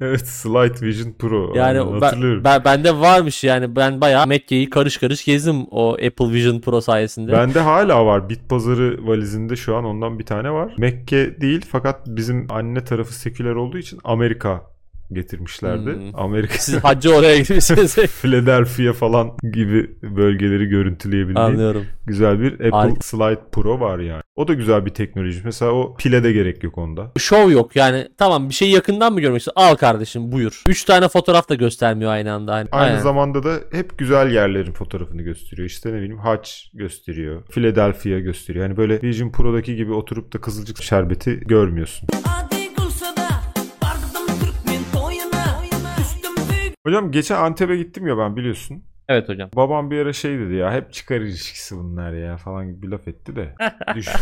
Evet 0.00 0.28
Slide 0.28 0.86
Vision 0.86 1.12
Pro. 1.12 1.52
Yani 1.54 2.00
ben, 2.00 2.44
ben, 2.44 2.64
bende 2.64 3.00
varmış 3.00 3.44
yani 3.44 3.76
ben 3.76 4.00
bayağı 4.00 4.26
Mekke'yi 4.26 4.70
karış 4.70 4.96
karış 4.96 5.24
gezdim 5.24 5.66
o 5.70 5.92
Apple 5.92 6.32
Vision 6.32 6.60
Pro 6.60 6.80
sayesinde. 6.80 7.32
Bende 7.32 7.60
hala 7.60 8.06
var. 8.06 8.28
Bit 8.28 8.48
pazarı 8.48 9.06
valizinde 9.06 9.56
şu 9.56 9.76
an 9.76 9.84
ondan 9.84 10.18
bir 10.18 10.26
tane 10.26 10.50
var. 10.50 10.74
Mekke 10.78 11.40
değil 11.40 11.66
fakat 11.70 12.06
bizim 12.06 12.46
anne 12.50 12.84
tarafı 12.84 13.14
seküler 13.14 13.54
olduğu 13.54 13.78
için 13.78 14.00
Amerika 14.04 14.70
getirmişlerdi. 15.12 15.94
Hmm. 15.94 16.20
Amerika 16.20 16.54
Siz 16.58 16.84
hacı 16.84 17.14
oraya 17.14 17.38
gitmişsiniz. 17.38 17.96
Philadelphia 18.22 18.92
falan 18.92 19.30
gibi 19.52 19.90
bölgeleri 20.02 20.66
görüntüleyebildiğin 20.66 21.46
Anlıyorum. 21.46 21.84
güzel 22.06 22.40
bir 22.40 22.52
Apple 22.52 22.70
Harika. 22.70 23.00
Slide 23.00 23.40
Pro 23.52 23.80
var 23.80 23.98
yani. 23.98 24.22
O 24.36 24.48
da 24.48 24.54
güzel 24.54 24.86
bir 24.86 24.90
teknoloji. 24.90 25.40
Mesela 25.44 25.72
o 25.72 25.96
pile 25.96 26.24
de 26.24 26.32
gerek 26.32 26.64
yok 26.64 26.78
onda. 26.78 27.12
Show 27.18 27.52
yok 27.52 27.76
yani 27.76 28.08
tamam 28.18 28.48
bir 28.48 28.54
şeyi 28.54 28.72
yakından 28.72 29.12
mı 29.12 29.20
görmek 29.20 29.38
istiyorsun? 29.38 29.62
Al 29.62 29.76
kardeşim 29.76 30.32
buyur. 30.32 30.62
3 30.68 30.84
tane 30.84 31.08
fotoğraf 31.08 31.48
da 31.48 31.54
göstermiyor 31.54 32.10
aynı 32.10 32.32
anda. 32.32 32.52
Aynı, 32.52 32.68
aynı 32.72 32.90
Aynen. 32.90 32.98
zamanda 33.02 33.42
da 33.42 33.54
hep 33.72 33.98
güzel 33.98 34.30
yerlerin 34.32 34.72
fotoğrafını 34.72 35.22
gösteriyor. 35.22 35.68
İşte 35.68 35.92
ne 35.92 35.96
bileyim 35.96 36.18
haç 36.18 36.70
gösteriyor. 36.74 37.42
Philadelphia 37.50 38.18
gösteriyor. 38.18 38.64
Yani 38.64 38.76
böyle 38.76 39.02
Vision 39.02 39.30
Pro'daki 39.30 39.76
gibi 39.76 39.92
oturup 39.92 40.32
da 40.32 40.40
kızılcık 40.40 40.82
şerbeti 40.82 41.40
görmüyorsun. 41.40 42.08
Hocam 46.86 47.12
geçen 47.12 47.36
Antep'e 47.36 47.76
gittim 47.76 48.06
ya 48.06 48.18
ben 48.18 48.36
biliyorsun. 48.36 48.84
Evet 49.08 49.28
hocam. 49.28 49.50
Babam 49.56 49.90
bir 49.90 49.98
ara 49.98 50.12
şey 50.12 50.38
dedi 50.38 50.54
ya 50.54 50.72
hep 50.72 50.92
çıkar 50.92 51.20
ilişkisi 51.20 51.76
bunlar 51.76 52.12
ya 52.12 52.36
falan 52.36 52.68
gibi 52.68 52.82
bir 52.82 52.88
laf 52.88 53.08
etti 53.08 53.36
de. 53.36 53.54
Düşün. 53.94 54.12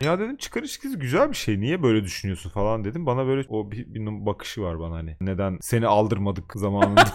ya 0.00 0.18
dedim 0.18 0.36
çıkar 0.36 0.60
ilişkisi 0.60 0.98
güzel 0.98 1.30
bir 1.30 1.36
şey. 1.36 1.60
Niye 1.60 1.82
böyle 1.82 2.04
düşünüyorsun 2.04 2.50
falan 2.50 2.84
dedim. 2.84 3.06
Bana 3.06 3.26
böyle 3.26 3.48
o 3.48 3.70
bir, 3.70 3.94
bir 3.94 4.26
bakışı 4.26 4.62
var 4.62 4.80
bana 4.80 4.94
hani. 4.94 5.16
Neden 5.20 5.58
seni 5.60 5.86
aldırmadık 5.86 6.52
zamanında. 6.54 7.04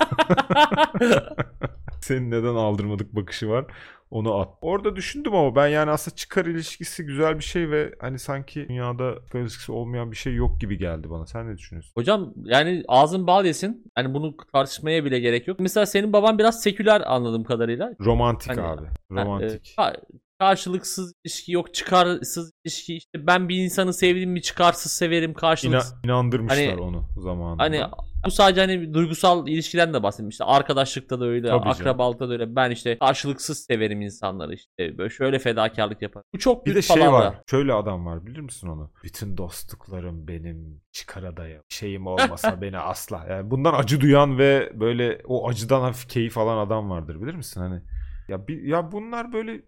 Seni 2.02 2.32
neden 2.32 2.56
aldırmadık 2.56 3.16
bakışı 3.16 3.50
var. 3.50 3.66
Onu 4.14 4.40
at. 4.40 4.50
Orada 4.62 4.96
düşündüm 4.96 5.36
ama 5.36 5.56
ben 5.56 5.68
yani 5.68 5.92
aslında 5.92 6.16
çıkar 6.16 6.46
ilişkisi 6.46 7.06
güzel 7.06 7.38
bir 7.40 7.44
şey 7.44 7.70
ve 7.70 7.94
hani 8.00 8.20
sanki 8.20 8.66
dünyada 8.70 9.16
çıkar 9.26 9.40
ilişkisi 9.40 9.72
olmayan 9.72 10.12
bir 10.12 10.16
şey 10.16 10.36
yok 10.36 10.62
gibi 10.62 10.78
geldi 10.78 11.10
bana. 11.10 11.26
Sen 11.26 11.48
ne 11.48 11.58
düşünüyorsun? 11.58 11.92
Hocam 11.98 12.34
yani 12.44 12.84
ağzın 12.88 13.28
bal 13.28 13.46
yesin. 13.46 13.92
Hani 13.96 14.14
bunu 14.14 14.38
tartışmaya 14.54 15.06
bile 15.06 15.20
gerek 15.20 15.48
yok. 15.48 15.60
Mesela 15.60 15.86
senin 15.86 16.14
baban 16.14 16.38
biraz 16.40 16.62
seküler 16.62 17.04
anladığım 17.06 17.44
kadarıyla. 17.44 17.94
Romantik 18.02 18.50
hani, 18.50 18.62
abi. 18.62 18.86
Romantik. 19.12 19.76
Yani, 19.80 19.96
e, 19.98 20.00
karşılıksız 20.40 21.14
ilişki 21.24 21.52
yok 21.52 21.74
çıkarsız 21.74 22.52
ilişki 22.66 22.98
işte 22.98 23.28
ben 23.28 23.50
bir 23.50 23.56
insanı 23.56 23.94
sevdiğim 23.94 24.36
bir 24.36 24.42
çıkarsız 24.42 24.92
severim 24.92 25.34
karşılıksız. 25.34 25.94
İna, 26.04 26.14
inandırmışlar 26.14 26.70
hani, 26.70 26.82
onu 26.82 27.04
zamanında. 27.18 27.64
Hani 27.64 27.82
bu 28.26 28.32
sadece 28.32 28.62
hani 28.62 28.94
duygusal 28.94 29.48
ilişkiden 29.48 29.94
de 29.94 30.04
bahsetmiş. 30.04 30.34
İşte 30.34 30.44
arkadaşlıkta 30.44 31.20
da 31.20 31.26
öyle, 31.26 31.48
Tabii 31.48 31.70
akrabalıkta 31.70 32.30
da 32.30 32.34
öyle. 32.34 32.56
Ben 32.56 32.72
işte 32.72 32.98
karşılıksız 32.98 33.66
severim 33.66 34.02
insanları 34.02 34.54
işte. 34.54 34.98
Böyle 34.98 35.10
şöyle 35.10 35.40
fedakarlık 35.40 36.02
yaparım. 36.02 36.26
Bu 36.34 36.40
çok 36.40 36.66
bir 36.66 36.76
de 36.76 36.82
şey 36.82 37.12
var. 37.12 37.36
Şöyle 37.50 37.74
adam 37.74 38.06
var 38.06 38.26
bilir 38.26 38.40
misin 38.40 38.68
onu? 38.68 38.92
Bütün 39.04 39.38
dostluklarım 39.38 40.28
benim 40.28 40.82
çıkara 40.92 41.38
dayalı. 41.38 41.64
Şeyim 41.70 42.08
olmasa 42.08 42.62
beni 42.62 42.78
asla. 42.78 43.26
Yani 43.30 43.52
bundan 43.52 43.74
acı 43.74 44.02
duyan 44.02 44.38
ve 44.38 44.72
böyle 44.74 45.22
o 45.26 45.50
acıdan 45.50 45.82
hafif 45.82 46.10
keyif 46.10 46.38
alan 46.38 46.58
adam 46.58 46.90
vardır 46.90 47.22
bilir 47.22 47.36
misin? 47.36 47.62
Hani 47.62 47.82
ya 48.28 48.48
bir, 48.48 48.62
ya 48.64 48.92
bunlar 48.92 49.34
böyle 49.34 49.62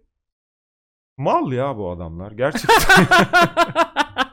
mal 1.16 1.52
ya 1.52 1.76
bu 1.76 1.90
adamlar 1.90 2.32
gerçekten. 2.32 3.06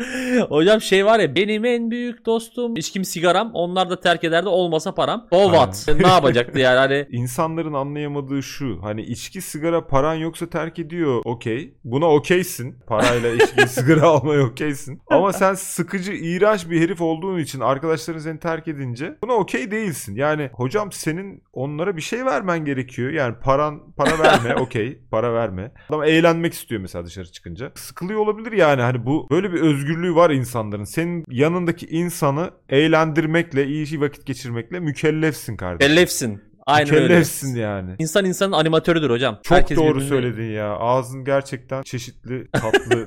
Hocam 0.48 0.80
şey 0.80 1.06
var 1.06 1.20
ya 1.20 1.34
benim 1.34 1.64
en 1.64 1.90
büyük 1.90 2.26
dostum 2.26 2.76
içkim 2.76 3.04
sigaram 3.04 3.50
onlar 3.54 3.90
da 3.90 4.00
terk 4.00 4.24
ederdi 4.24 4.48
olmasa 4.48 4.94
param. 4.94 5.26
O 5.30 5.42
what? 5.42 5.88
ne 6.00 6.08
yapacaktı 6.08 6.58
yani 6.58 6.78
hani. 6.78 7.06
İnsanların 7.10 7.72
anlayamadığı 7.72 8.42
şu 8.42 8.78
hani 8.82 9.02
içki 9.02 9.40
sigara 9.40 9.86
paran 9.86 10.14
yoksa 10.14 10.50
terk 10.50 10.78
ediyor 10.78 11.22
okey. 11.24 11.74
Buna 11.84 12.06
okeysin. 12.06 12.76
Parayla 12.86 13.30
içki 13.30 13.68
sigara 13.68 14.02
almaya 14.02 14.42
okeysin. 14.42 15.02
Ama 15.06 15.32
sen 15.32 15.54
sıkıcı 15.54 16.12
iğrenç 16.12 16.70
bir 16.70 16.80
herif 16.80 17.00
olduğun 17.00 17.38
için 17.38 17.60
arkadaşların 17.60 18.20
seni 18.20 18.38
terk 18.38 18.68
edince 18.68 19.16
buna 19.22 19.32
okey 19.32 19.70
değilsin. 19.70 20.14
Yani 20.16 20.50
hocam 20.52 20.92
senin 20.92 21.42
onlara 21.52 21.96
bir 21.96 22.02
şey 22.02 22.24
vermen 22.24 22.64
gerekiyor. 22.64 23.10
Yani 23.12 23.34
paran 23.42 23.92
para 23.96 24.18
verme 24.18 24.54
okey 24.54 24.98
para 25.10 25.34
verme. 25.34 25.72
Adam 25.88 26.04
eğlenmek 26.04 26.52
istiyor 26.54 26.80
mesela 26.80 27.06
dışarı 27.06 27.32
çıkınca. 27.32 27.72
Sıkılıyor 27.74 28.20
olabilir 28.20 28.52
yani 28.52 28.82
hani 28.82 29.06
bu 29.06 29.28
böyle 29.30 29.52
bir 29.52 29.60
özgür 29.60 29.89
özgürlüğü 29.90 30.14
var 30.14 30.30
insanların. 30.30 30.84
Senin 30.84 31.24
yanındaki 31.28 31.86
insanı 31.86 32.50
eğlendirmekle, 32.68 33.66
iyi 33.66 34.00
vakit 34.00 34.26
geçirmekle 34.26 34.80
mükellefsin 34.80 35.56
kardeşim. 35.56 35.90
Mükellefsin. 35.90 36.50
Aynen 36.66 36.94
Mükellefsin 36.94 37.50
öyle. 37.50 37.60
yani. 37.60 37.96
İnsan 37.98 38.24
insanın 38.24 38.52
animatörüdür 38.52 39.10
hocam. 39.10 39.38
Çok 39.42 39.58
Herkes 39.58 39.78
doğru 39.78 39.88
birbirine... 39.88 40.08
söyledin 40.08 40.50
ya. 40.50 40.76
Ağzın 40.76 41.24
gerçekten 41.24 41.82
çeşitli 41.82 42.50
tatlı 42.52 43.04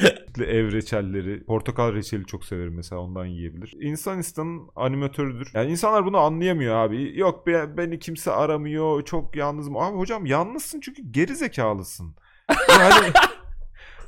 çeşitli 0.00 0.44
ev 0.44 0.72
reçelleri. 0.72 1.44
Portakal 1.44 1.94
reçeli 1.94 2.26
çok 2.26 2.44
severim 2.44 2.74
mesela 2.76 3.00
ondan 3.00 3.26
yiyebilir. 3.26 3.74
İnsan 3.80 4.18
insanın 4.18 4.68
animatörüdür. 4.76 5.50
Yani 5.54 5.70
insanlar 5.70 6.04
bunu 6.04 6.18
anlayamıyor 6.18 6.74
abi. 6.74 7.18
Yok 7.18 7.46
beni 7.46 7.98
kimse 7.98 8.30
aramıyor. 8.30 9.04
Çok 9.04 9.36
yalnızım. 9.36 9.76
Abi 9.76 9.96
hocam 9.96 10.26
yalnızsın 10.26 10.80
çünkü 10.80 11.02
geri 11.10 11.36
zekalısın. 11.36 12.14
Yani 12.80 13.12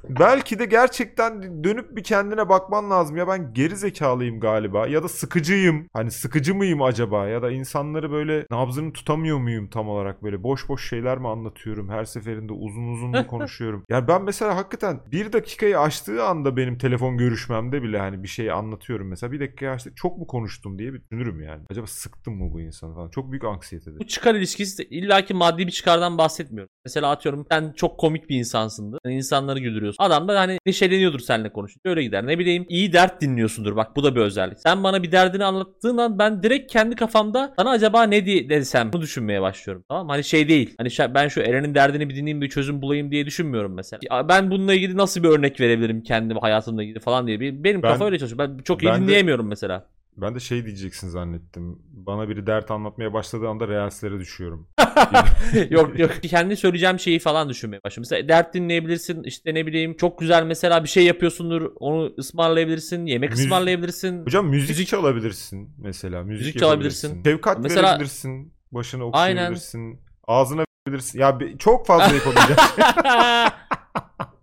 Belki 0.09 0.59
de 0.59 0.65
gerçekten 0.65 1.65
dönüp 1.65 1.97
bir 1.97 2.03
kendine 2.03 2.49
bakman 2.49 2.91
lazım. 2.91 3.17
Ya 3.17 3.29
ben 3.29 3.55
geri 3.55 3.77
zekalıyım 3.77 4.41
galiba 4.41 4.87
ya 4.89 5.03
da 5.03 5.09
sıkıcıyım. 5.09 5.87
Hani 5.93 6.11
sıkıcı 6.11 6.55
mıyım 6.55 6.83
acaba 6.83 7.29
ya 7.29 7.43
da 7.43 7.51
insanları 7.51 8.11
böyle 8.11 8.47
nabzını 8.51 8.93
tutamıyor 8.93 9.39
muyum 9.39 9.69
tam 9.71 9.89
olarak 9.89 10.23
böyle 10.23 10.43
boş 10.43 10.69
boş 10.69 10.89
şeyler 10.89 11.19
mi 11.19 11.29
anlatıyorum? 11.29 11.89
Her 11.89 12.05
seferinde 12.05 12.53
uzun 12.53 12.93
uzun 12.93 13.11
mu 13.11 13.27
konuşuyorum? 13.31 13.85
Yani 13.89 14.09
ben 14.09 14.23
mesela 14.23 14.57
hakikaten 14.57 15.01
bir 15.13 15.33
dakikayı 15.33 15.81
açtığı 15.81 16.25
anda 16.25 16.57
benim 16.57 16.79
telefon 16.79 17.17
görüşmemde 17.17 17.83
bile 17.83 17.99
hani 17.99 18.23
bir 18.23 18.29
şey 18.29 18.51
anlatıyorum 18.51 19.09
mesela 19.09 19.33
bir 19.33 19.41
dakikayı 19.41 19.73
açtı 19.73 19.93
çok 19.95 20.19
mu 20.19 20.27
konuştum 20.27 20.79
diye 20.79 20.93
bir 20.93 21.03
düşünürüm 21.03 21.43
yani. 21.43 21.63
Acaba 21.71 21.87
sıktım 21.87 22.35
mı 22.35 22.53
bu 22.53 22.61
insanı 22.61 22.95
falan. 22.95 23.09
Çok 23.09 23.31
büyük 23.31 23.45
anksiyetedir. 23.45 24.01
Bu 24.01 24.07
çıkar 24.07 24.35
ilişkisi 24.35 24.85
illaki 24.85 25.35
maddi 25.35 25.67
bir 25.67 25.73
çıkardan 25.73 26.19
bahsetmiyorum. 26.19 26.71
Mesela 26.85 27.11
atıyorum 27.11 27.47
sen 27.51 27.73
çok 27.77 28.01
komik 28.01 28.29
bir 28.29 28.39
insansındır. 28.39 28.99
Yani 29.05 29.17
insanları 29.17 29.59
güldürüyorsun 29.59 29.92
oluyorsun. 30.01 30.05
Adam 30.15 30.29
da 30.29 30.41
hani 30.41 30.59
neşeleniyordur 30.67 31.21
seninle 31.21 31.53
konuşunca 31.53 31.91
öyle 31.91 32.03
gider. 32.03 32.27
Ne 32.27 32.39
bileyim 32.39 32.67
iyi 32.69 32.93
dert 32.93 33.21
dinliyorsundur 33.21 33.77
bak 33.77 33.97
bu 33.97 34.05
da 34.05 34.15
bir 34.15 34.21
özellik. 34.21 34.59
Sen 34.61 34.85
bana 34.85 35.03
bir 35.03 35.13
derdini 35.13 35.45
anlattığın 35.45 35.97
an 35.99 36.19
ben 36.19 36.43
direkt 36.43 36.73
kendi 36.73 36.97
kafamda 36.97 37.55
sana 37.59 37.71
acaba 37.71 38.03
ne 38.03 38.27
diye 38.27 38.49
desem 38.49 38.93
bunu 38.93 39.03
düşünmeye 39.03 39.43
başlıyorum. 39.43 39.85
Tamam? 39.89 40.09
Hani 40.09 40.25
şey 40.25 40.49
değil. 40.49 40.75
Hani 40.79 41.15
ben 41.15 41.29
şu 41.29 41.41
Eren'in 41.41 41.75
derdini 41.75 42.09
bir 42.09 42.15
dinleyeyim 42.17 42.41
bir 42.41 42.49
çözüm 42.49 42.83
bulayım 42.83 43.11
diye 43.11 43.27
düşünmüyorum 43.27 43.75
mesela. 43.75 44.29
Ben 44.29 44.51
bununla 44.51 44.75
ilgili 44.75 44.97
nasıl 44.97 45.23
bir 45.23 45.29
örnek 45.29 45.61
verebilirim 45.61 46.03
kendim 46.03 46.37
hayatımla 46.39 46.83
ilgili 46.83 47.01
falan 47.01 47.27
diye. 47.27 47.41
Benim 47.41 47.83
Ben- 47.83 47.93
kafa 47.93 48.05
öyle 48.05 48.19
çalışıyor. 48.19 48.39
Ben 48.39 48.59
çok 48.59 48.83
iyi 48.83 48.87
ben 48.87 49.01
de- 49.01 49.03
dinleyemiyorum 49.07 49.47
mesela. 49.47 49.87
Ben 50.17 50.35
de 50.35 50.41
şey 50.41 50.67
diyeceksin 50.67 51.09
zannettim. 51.09 51.79
Bana 51.93 52.29
biri 52.29 52.47
dert 52.47 52.71
anlatmaya 52.71 53.13
başladığı 53.13 53.49
anda 53.49 53.69
reelslere 53.69 54.19
düşüyorum. 54.19 54.69
yok 55.71 55.99
yok 55.99 56.11
kendi 56.23 56.57
söyleyeceğim 56.57 56.99
şeyi 56.99 57.19
falan 57.19 57.49
düşünmeye 57.49 57.81
başlıyorum. 57.85 58.09
Mesela 58.11 58.29
dert 58.29 58.55
dinleyebilirsin 58.55 59.23
işte 59.23 59.55
ne 59.55 59.67
bileyim 59.67 59.97
çok 59.97 60.19
güzel 60.19 60.45
mesela 60.45 60.85
bir 60.85 60.89
şey 60.89 61.05
yapıyorsundur 61.05 61.73
onu 61.81 62.13
ısmarlayabilirsin 62.19 63.07
yemek 63.07 63.31
Müzik- 63.31 63.45
ısmarlayabilirsin. 63.45 64.25
Hocam 64.25 64.47
müzik, 64.47 64.69
Müzik- 64.71 64.87
çalabilirsin 64.89 65.71
mesela. 65.79 66.23
Müzik, 66.23 66.47
Müzik 66.47 66.61
çalabilirsin. 66.61 67.23
Şefkat 67.25 67.59
Mesela- 67.59 67.91
verebilirsin. 67.91 68.55
Başına 68.73 69.05
Aynen. 69.13 69.37
okuyabilirsin. 69.37 70.01
Ağzına 70.29 70.65
verebilirsin. 70.89 71.19
Ya 71.21 71.39
çok 71.59 71.87
fazla 71.87 72.05
yapabileceğin 72.15 72.59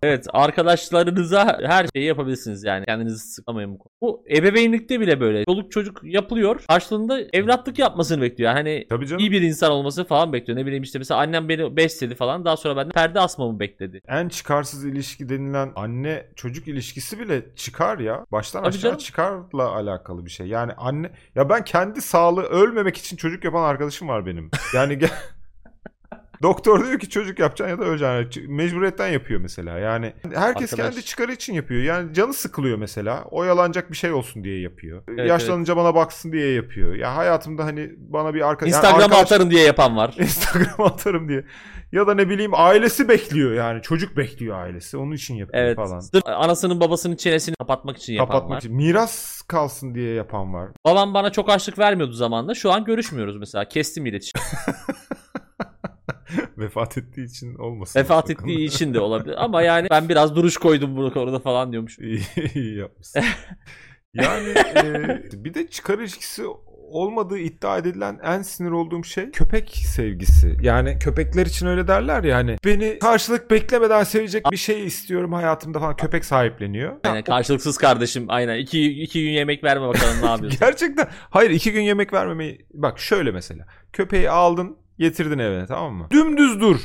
evet 0.02 0.26
arkadaşlarınıza 0.32 1.58
her 1.62 1.86
şeyi 1.94 2.06
yapabilirsiniz 2.06 2.64
yani 2.64 2.84
kendinizi 2.86 3.18
sıkamayın 3.18 3.70
bu 3.74 3.78
konuda. 3.78 3.94
Bu 4.00 4.24
ebeveynlikte 4.30 5.00
bile 5.00 5.20
böyle. 5.20 5.44
Çoluk 5.44 5.72
çocuk 5.72 6.00
yapılıyor 6.04 6.64
karşılığında 6.68 7.20
evlatlık 7.32 7.78
yapmasını 7.78 8.22
bekliyor. 8.22 8.52
Hani 8.52 8.86
Tabii 8.88 9.06
canım. 9.06 9.20
iyi 9.20 9.32
bir 9.32 9.42
insan 9.42 9.70
olması 9.72 10.04
falan 10.04 10.32
bekliyor. 10.32 10.58
Ne 10.58 10.66
bileyim 10.66 10.82
işte 10.82 10.98
mesela 10.98 11.20
annem 11.20 11.48
beni 11.48 11.76
besledi 11.76 12.14
falan 12.14 12.44
daha 12.44 12.56
sonra 12.56 12.76
benden 12.76 12.90
perde 12.92 13.20
asmamı 13.20 13.60
bekledi. 13.60 14.00
En 14.08 14.28
çıkarsız 14.28 14.84
ilişki 14.84 15.28
denilen 15.28 15.72
anne 15.76 16.26
çocuk 16.36 16.68
ilişkisi 16.68 17.18
bile 17.18 17.54
çıkar 17.56 17.98
ya. 17.98 18.24
Baştan 18.32 18.60
Tabii 18.60 18.68
aşağı 18.68 18.82
canım. 18.82 18.98
çıkarla 18.98 19.68
alakalı 19.70 20.24
bir 20.24 20.30
şey. 20.30 20.46
Yani 20.46 20.72
anne 20.72 21.10
ya 21.34 21.48
ben 21.48 21.64
kendi 21.64 22.00
sağlığı 22.02 22.42
ölmemek 22.42 22.96
için 22.96 23.16
çocuk 23.16 23.44
yapan 23.44 23.62
arkadaşım 23.64 24.08
var 24.08 24.26
benim. 24.26 24.50
Yani 24.74 24.98
gel 24.98 25.10
Doktor 26.42 26.86
diyor 26.86 26.98
ki 26.98 27.08
çocuk 27.08 27.38
yapacaksın 27.38 27.76
ya 27.76 27.78
da 27.80 27.84
öleceksin. 27.84 28.40
Yani 28.42 28.52
Mecburiyetten 28.54 29.08
yapıyor 29.08 29.40
mesela. 29.40 29.78
Yani 29.78 30.12
herkes 30.34 30.72
Arkadaş. 30.72 30.90
kendi 30.94 31.04
çıkarı 31.06 31.32
için 31.32 31.54
yapıyor. 31.54 31.82
Yani 31.82 32.14
canı 32.14 32.32
sıkılıyor 32.32 32.78
mesela. 32.78 33.24
Oyalanacak 33.30 33.90
bir 33.90 33.96
şey 33.96 34.12
olsun 34.12 34.44
diye 34.44 34.60
yapıyor. 34.60 35.02
Evet, 35.08 35.28
Yaşlanınca 35.28 35.76
bana 35.76 35.94
baksın 35.94 36.32
diye 36.32 36.52
yapıyor. 36.52 36.94
Ya 36.94 37.16
hayatımda 37.16 37.64
hani 37.64 37.90
bana 37.98 38.34
bir 38.34 38.48
arka 38.48 38.66
yani 38.66 38.70
Instagram'a 38.76 39.04
arkadaş- 39.04 39.22
atarım 39.22 39.50
diye 39.50 39.64
yapan 39.64 39.96
var. 39.96 40.14
Instagram'a 40.18 40.84
atarım 40.86 41.28
diye. 41.28 41.44
Ya 41.92 42.06
da 42.06 42.14
ne 42.14 42.28
bileyim 42.28 42.50
ailesi 42.54 43.08
bekliyor 43.08 43.52
yani. 43.52 43.82
Çocuk 43.82 44.16
bekliyor 44.16 44.56
ailesi. 44.62 44.96
Onun 44.96 45.12
için 45.12 45.34
yapıyor 45.34 45.64
Evet. 45.64 45.76
falan. 45.76 46.00
Sırf 46.00 46.26
anasının 46.26 46.80
babasının 46.80 47.16
çenesini 47.16 47.54
kapatmak 47.56 47.96
için 47.98 48.12
yapan 48.12 48.26
Kapatmak 48.26 48.56
var. 48.56 48.60
için. 48.60 48.74
Miras 48.76 49.42
kalsın 49.42 49.94
diye 49.94 50.14
yapan 50.14 50.54
var. 50.54 50.68
Babam 50.86 51.14
bana 51.14 51.30
çok 51.32 51.50
açlık 51.50 51.78
vermiyordu 51.78 52.12
zamanında. 52.12 52.54
Şu 52.54 52.72
an 52.72 52.84
görüşmüyoruz 52.84 53.36
mesela. 53.36 53.68
Kestim 53.68 54.06
iletişim. 54.06 54.40
Vefat 56.60 56.98
ettiği 56.98 57.24
için 57.24 57.54
olmasın. 57.54 58.00
Vefat 58.00 58.30
ettiği 58.30 58.64
için 58.64 58.94
de 58.94 59.00
olabilir. 59.00 59.44
Ama 59.44 59.62
yani 59.62 59.88
ben 59.90 60.08
biraz 60.08 60.36
duruş 60.36 60.56
koydum 60.56 60.96
bu 60.96 61.12
konuda 61.12 61.38
falan 61.38 61.72
diyormuş. 61.72 61.98
İyi, 61.98 62.22
iyi 62.54 62.76
yapmışsın. 62.78 63.22
yani 64.14 64.48
e, 64.76 65.44
bir 65.44 65.54
de 65.54 65.66
çıkar 65.66 65.98
ilişkisi 65.98 66.42
olmadığı 66.90 67.38
iddia 67.38 67.78
edilen 67.78 68.18
en 68.22 68.42
sinir 68.42 68.70
olduğum 68.70 69.04
şey 69.04 69.30
köpek 69.30 69.70
sevgisi. 69.70 70.56
Yani 70.62 70.98
köpekler 70.98 71.46
için 71.46 71.66
öyle 71.66 71.88
derler 71.88 72.24
ya 72.24 72.36
hani 72.36 72.56
beni 72.64 72.98
karşılık 72.98 73.50
beklemeden 73.50 74.04
sevecek 74.04 74.50
bir 74.50 74.56
şey 74.56 74.86
istiyorum 74.86 75.32
hayatımda 75.32 75.78
falan 75.78 75.96
köpek 75.96 76.24
sahipleniyor. 76.24 76.96
Yani 77.04 77.24
karşılıksız 77.24 77.78
kardeşim 77.78 78.24
aynen. 78.28 78.58
İki, 78.58 79.02
iki 79.02 79.22
gün 79.22 79.30
yemek 79.30 79.64
verme 79.64 79.88
bakalım 79.88 80.22
ne 80.22 80.26
yapıyorsun. 80.30 80.60
Gerçekten. 80.60 81.08
Hayır 81.30 81.50
iki 81.50 81.72
gün 81.72 81.82
yemek 81.82 82.12
vermemeyi. 82.12 82.66
Bak 82.74 82.98
şöyle 82.98 83.30
mesela. 83.30 83.66
Köpeği 83.92 84.30
aldın 84.30 84.76
getirdin 85.00 85.38
evine 85.38 85.66
tamam 85.66 85.94
mı? 85.94 86.06
Dümdüz 86.10 86.60
dur. 86.60 86.80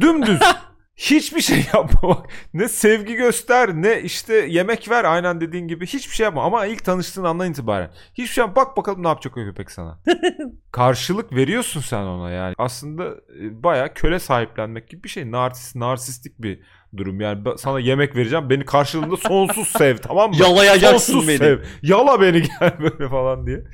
Dümdüz. 0.00 0.40
Hiçbir 0.96 1.40
şey 1.40 1.66
yapma 1.74 2.08
bak. 2.08 2.26
Ne 2.54 2.68
sevgi 2.68 3.14
göster 3.14 3.74
ne 3.74 4.02
işte 4.02 4.34
yemek 4.34 4.90
ver 4.90 5.04
aynen 5.04 5.40
dediğin 5.40 5.68
gibi. 5.68 5.86
Hiçbir 5.86 6.14
şey 6.14 6.24
yapma 6.24 6.44
ama 6.44 6.66
ilk 6.66 6.84
tanıştığın 6.84 7.24
andan 7.24 7.50
itibaren. 7.50 7.90
Hiçbir 8.14 8.32
şey 8.32 8.42
yapma. 8.44 8.56
Bak 8.56 8.76
bakalım 8.76 9.02
ne 9.02 9.08
yapacak 9.08 9.36
o 9.36 9.40
köpek 9.40 9.70
sana. 9.70 9.98
Karşılık 10.72 11.32
veriyorsun 11.32 11.80
sen 11.80 12.02
ona 12.02 12.30
yani. 12.30 12.54
Aslında 12.58 13.04
e, 13.40 13.62
bayağı 13.62 13.94
köle 13.94 14.18
sahiplenmek 14.18 14.88
gibi 14.88 15.04
bir 15.04 15.08
şey. 15.08 15.30
Narsist, 15.30 15.76
narsistik 15.76 16.42
bir 16.42 16.60
durum. 16.96 17.20
Yani 17.20 17.38
sana 17.58 17.80
yemek 17.80 18.16
vereceğim. 18.16 18.50
Beni 18.50 18.64
karşılığında 18.64 19.16
sonsuz 19.16 19.68
sev 19.68 19.96
tamam 19.96 20.30
mı? 20.30 20.36
Yalayacaksın 20.40 21.12
Sonsuz 21.12 21.28
beni. 21.28 21.38
sev. 21.38 21.58
Yala 21.82 22.20
beni 22.20 22.42
gel 22.42 22.72
böyle 22.80 23.08
falan 23.08 23.46
diye. 23.46 23.64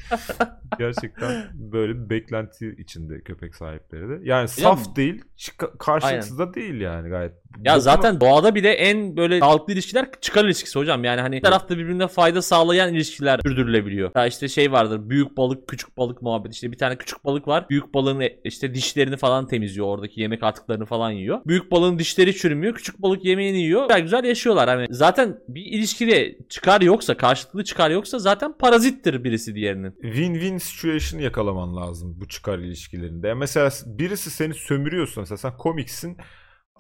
Gerçekten 0.79 1.45
böyle 1.55 1.95
bir 2.05 2.11
beklenti 2.11 2.75
içinde 2.79 3.21
köpek 3.21 3.55
sahipleri 3.57 4.09
de. 4.09 4.19
Yani 4.23 4.49
saf 4.49 4.97
değil, 4.97 5.23
çıka- 5.37 5.79
karşılıksız 5.79 6.39
da 6.39 6.55
değil 6.55 6.81
yani 6.81 7.09
gayet. 7.09 7.33
Ya 7.59 7.73
Dokuna- 7.73 7.81
zaten 7.81 8.21
doğada 8.21 8.55
bile 8.55 8.71
en 8.71 9.17
böyle 9.17 9.41
sağlıklı 9.41 9.73
ilişkiler 9.73 10.09
çıkar 10.21 10.45
ilişkisi 10.45 10.79
hocam. 10.79 11.05
Yani 11.05 11.21
hani 11.21 11.37
bir 11.37 11.43
tarafta 11.43 11.79
birbirine 11.79 12.09
fayda 12.09 12.43
sağlayan 12.43 12.95
ilişkiler 12.95 13.41
sürdürülebiliyor. 13.43 14.11
Ya 14.17 14.27
işte 14.27 14.49
şey 14.49 14.73
vardır 14.73 15.11
büyük 15.11 15.37
balık 15.37 15.69
küçük 15.69 15.97
balık 15.97 16.23
muhabbet. 16.23 16.55
İşte 16.55 16.73
bir 16.73 16.79
tane 16.79 16.97
küçük 16.97 17.25
balık 17.25 17.49
var. 17.49 17.67
Büyük 17.71 17.95
balığın 17.95 18.23
işte 18.45 18.75
dişlerini 18.75 19.17
falan 19.17 19.47
temizliyor. 19.47 19.87
Oradaki 19.87 20.21
yemek 20.21 20.43
atıklarını 20.43 20.87
falan 20.87 21.11
yiyor. 21.11 21.41
Büyük 21.47 21.71
balığın 21.71 21.99
dişleri 21.99 22.37
çürümüyor. 22.37 22.75
Küçük 22.75 23.03
balık 23.03 23.25
yemeğini 23.25 23.59
yiyor. 23.59 23.83
Güzel 23.83 24.01
güzel 24.01 24.25
yaşıyorlar. 24.25 24.69
Hani 24.69 24.87
zaten 24.91 25.39
bir 25.49 25.65
ilişkide 25.65 26.39
çıkar 26.49 26.81
yoksa 26.81 27.17
karşılıklı 27.17 27.65
çıkar 27.65 27.91
yoksa 27.91 28.19
zaten 28.19 28.53
parazittir 28.59 29.25
birisi 29.25 29.55
diğerinin. 29.55 29.91
Win-win 29.91 30.59
situation 30.59 31.21
yakalaman 31.21 31.77
lazım 31.77 32.17
bu 32.21 32.29
çıkar 32.29 32.59
ilişkilerinde. 32.59 33.35
Mesela 33.35 33.71
birisi 33.87 34.31
seni 34.31 34.55
sömürüyorsa 34.55 35.21
mesela 35.21 35.39
sen 35.39 35.57
komiksin 35.57 36.17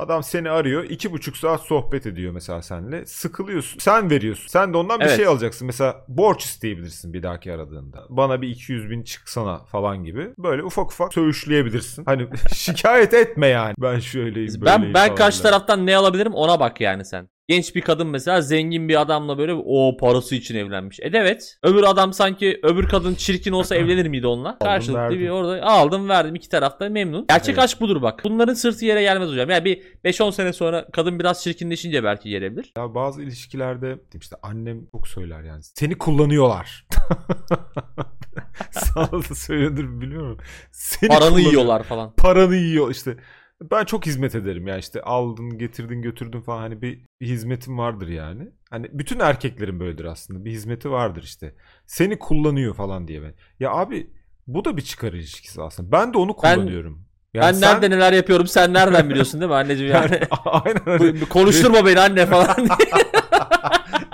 Adam 0.00 0.22
seni 0.22 0.50
arıyor. 0.50 0.84
iki 0.84 1.12
buçuk 1.12 1.36
saat 1.36 1.60
sohbet 1.60 2.06
ediyor 2.06 2.32
mesela 2.32 2.62
seninle. 2.62 3.06
Sıkılıyorsun. 3.06 3.78
Sen 3.78 4.10
veriyorsun. 4.10 4.48
Sen 4.48 4.72
de 4.72 4.76
ondan 4.76 5.00
bir 5.00 5.04
Evet. 5.04 5.16
şey 5.16 5.26
alacaksın. 5.26 5.66
Mesela 5.66 6.04
borç 6.08 6.44
isteyebilirsin 6.44 7.12
bir 7.12 7.22
dahaki 7.22 7.52
aradığında. 7.52 8.06
Bana 8.08 8.42
bir 8.42 8.48
200 8.48 8.90
bin 8.90 9.02
çıksana 9.02 9.64
falan 9.64 10.04
gibi. 10.04 10.30
Böyle 10.38 10.62
ufak 10.64 10.86
ufak 10.92 11.14
söğüşleyebilirsin. 11.14 12.04
Hani 12.04 12.28
şikayet 12.54 13.14
etme 13.14 13.46
yani. 13.46 13.74
Ben 13.78 13.98
şöyleyim 13.98 14.52
Ben 14.54 14.60
böyleyim 14.60 14.94
ben 14.94 15.04
falan 15.06 15.14
karşı 15.16 15.42
taraftan 15.42 15.86
ne 15.86 15.96
alabilirim 15.96 16.34
ona 16.34 16.60
bak 16.60 16.80
yani 16.80 17.04
sen. 17.04 17.28
Genç 17.50 17.74
bir 17.74 17.80
kadın 17.80 18.06
mesela 18.06 18.40
zengin 18.42 18.88
bir 18.88 19.00
adamla 19.00 19.38
böyle 19.38 19.52
o 19.54 19.96
parası 19.96 20.34
için 20.34 20.56
evlenmiş. 20.56 21.00
E 21.00 21.10
evet. 21.12 21.58
Öbür 21.62 21.82
adam 21.82 22.12
sanki 22.12 22.60
öbür 22.62 22.88
kadın 22.88 23.14
çirkin 23.14 23.52
olsa 23.52 23.76
evlenir 23.76 24.06
miydi 24.06 24.26
onunla? 24.26 24.58
Karşılıklı 24.58 25.00
verdim. 25.02 25.20
bir 25.20 25.28
orada 25.28 25.62
aldım 25.62 26.08
verdim 26.08 26.34
iki 26.34 26.48
tarafta 26.48 26.88
memnun. 26.88 27.26
Gerçek 27.28 27.48
Evet. 27.54 27.58
aşk 27.64 27.80
budur 27.80 28.02
bak. 28.02 28.20
Bunların 28.24 28.54
sırtı 28.54 28.84
yere 28.84 29.02
gelmez 29.02 29.28
hocam. 29.28 29.50
Yani 29.50 29.64
bir 29.64 29.82
5-10 30.04 30.32
sene 30.32 30.52
sonra 30.52 30.86
kadın 30.92 31.18
biraz 31.18 31.42
çirkinleşince 31.42 32.04
belki 32.04 32.30
gelebilir. 32.30 32.72
Ya 32.78 32.94
bazı 32.94 33.22
ilişkilerde 33.22 33.98
işte 34.20 34.36
annem 34.42 34.86
çok 34.92 35.08
söyler 35.08 35.42
yani. 35.42 35.62
Seni 35.62 35.98
kullanıyorlar. 35.98 36.86
Sana 38.70 39.12
da 39.12 39.34
söylüyordur 39.34 39.84
bilmiyorum. 40.00 40.38
Seni 40.70 41.08
Paranı 41.08 41.40
yiyorlar 41.40 41.82
falan. 41.82 42.12
paranı 42.16 42.56
yiyor 42.56 42.90
işte. 42.90 43.16
Ben 43.62 43.84
çok 43.84 44.06
hizmet 44.06 44.34
ederim 44.34 44.66
ya 44.66 44.78
işte 44.78 45.02
aldın 45.02 45.58
getirdin 45.58 46.02
götürdün 46.02 46.40
falan 46.40 46.58
hani 46.58 46.82
bir, 46.82 47.00
bir 47.20 47.26
hizmetim 47.26 47.78
vardır 47.78 48.08
yani. 48.08 48.48
Hani 48.70 48.86
bütün 48.92 49.20
erkeklerin 49.20 49.80
böyledir 49.80 50.04
aslında 50.04 50.44
bir 50.44 50.50
hizmeti 50.50 50.90
vardır 50.90 51.22
işte. 51.22 51.54
Seni 51.86 52.18
kullanıyor 52.18 52.74
falan 52.74 53.08
diye 53.08 53.22
ben. 53.22 53.34
Ya 53.60 53.70
abi 53.70 54.10
bu 54.46 54.64
da 54.64 54.76
bir 54.76 54.82
çıkar 54.82 55.12
ilişkisi 55.12 55.62
aslında. 55.62 55.92
Ben 55.92 56.14
de 56.14 56.18
onu 56.18 56.28
Ben- 56.28 56.34
kullanıyorum. 56.54 57.04
Yani 57.34 57.46
ben 57.46 57.52
sen- 57.52 57.74
nerede 57.74 57.90
neler 57.90 58.12
yapıyorum 58.12 58.46
sen 58.46 58.74
nereden 58.74 59.10
biliyorsun 59.10 59.40
değil 59.40 59.50
mi 59.50 59.56
anneciğim 59.56 59.92
yani? 59.92 60.12
yani, 60.12 60.26
aynen 60.44 60.88
öyle. 60.88 61.20
Konuşturma 61.24 61.86
beni 61.86 62.00
anne 62.00 62.26
falan 62.26 62.56
diye. 62.56 62.68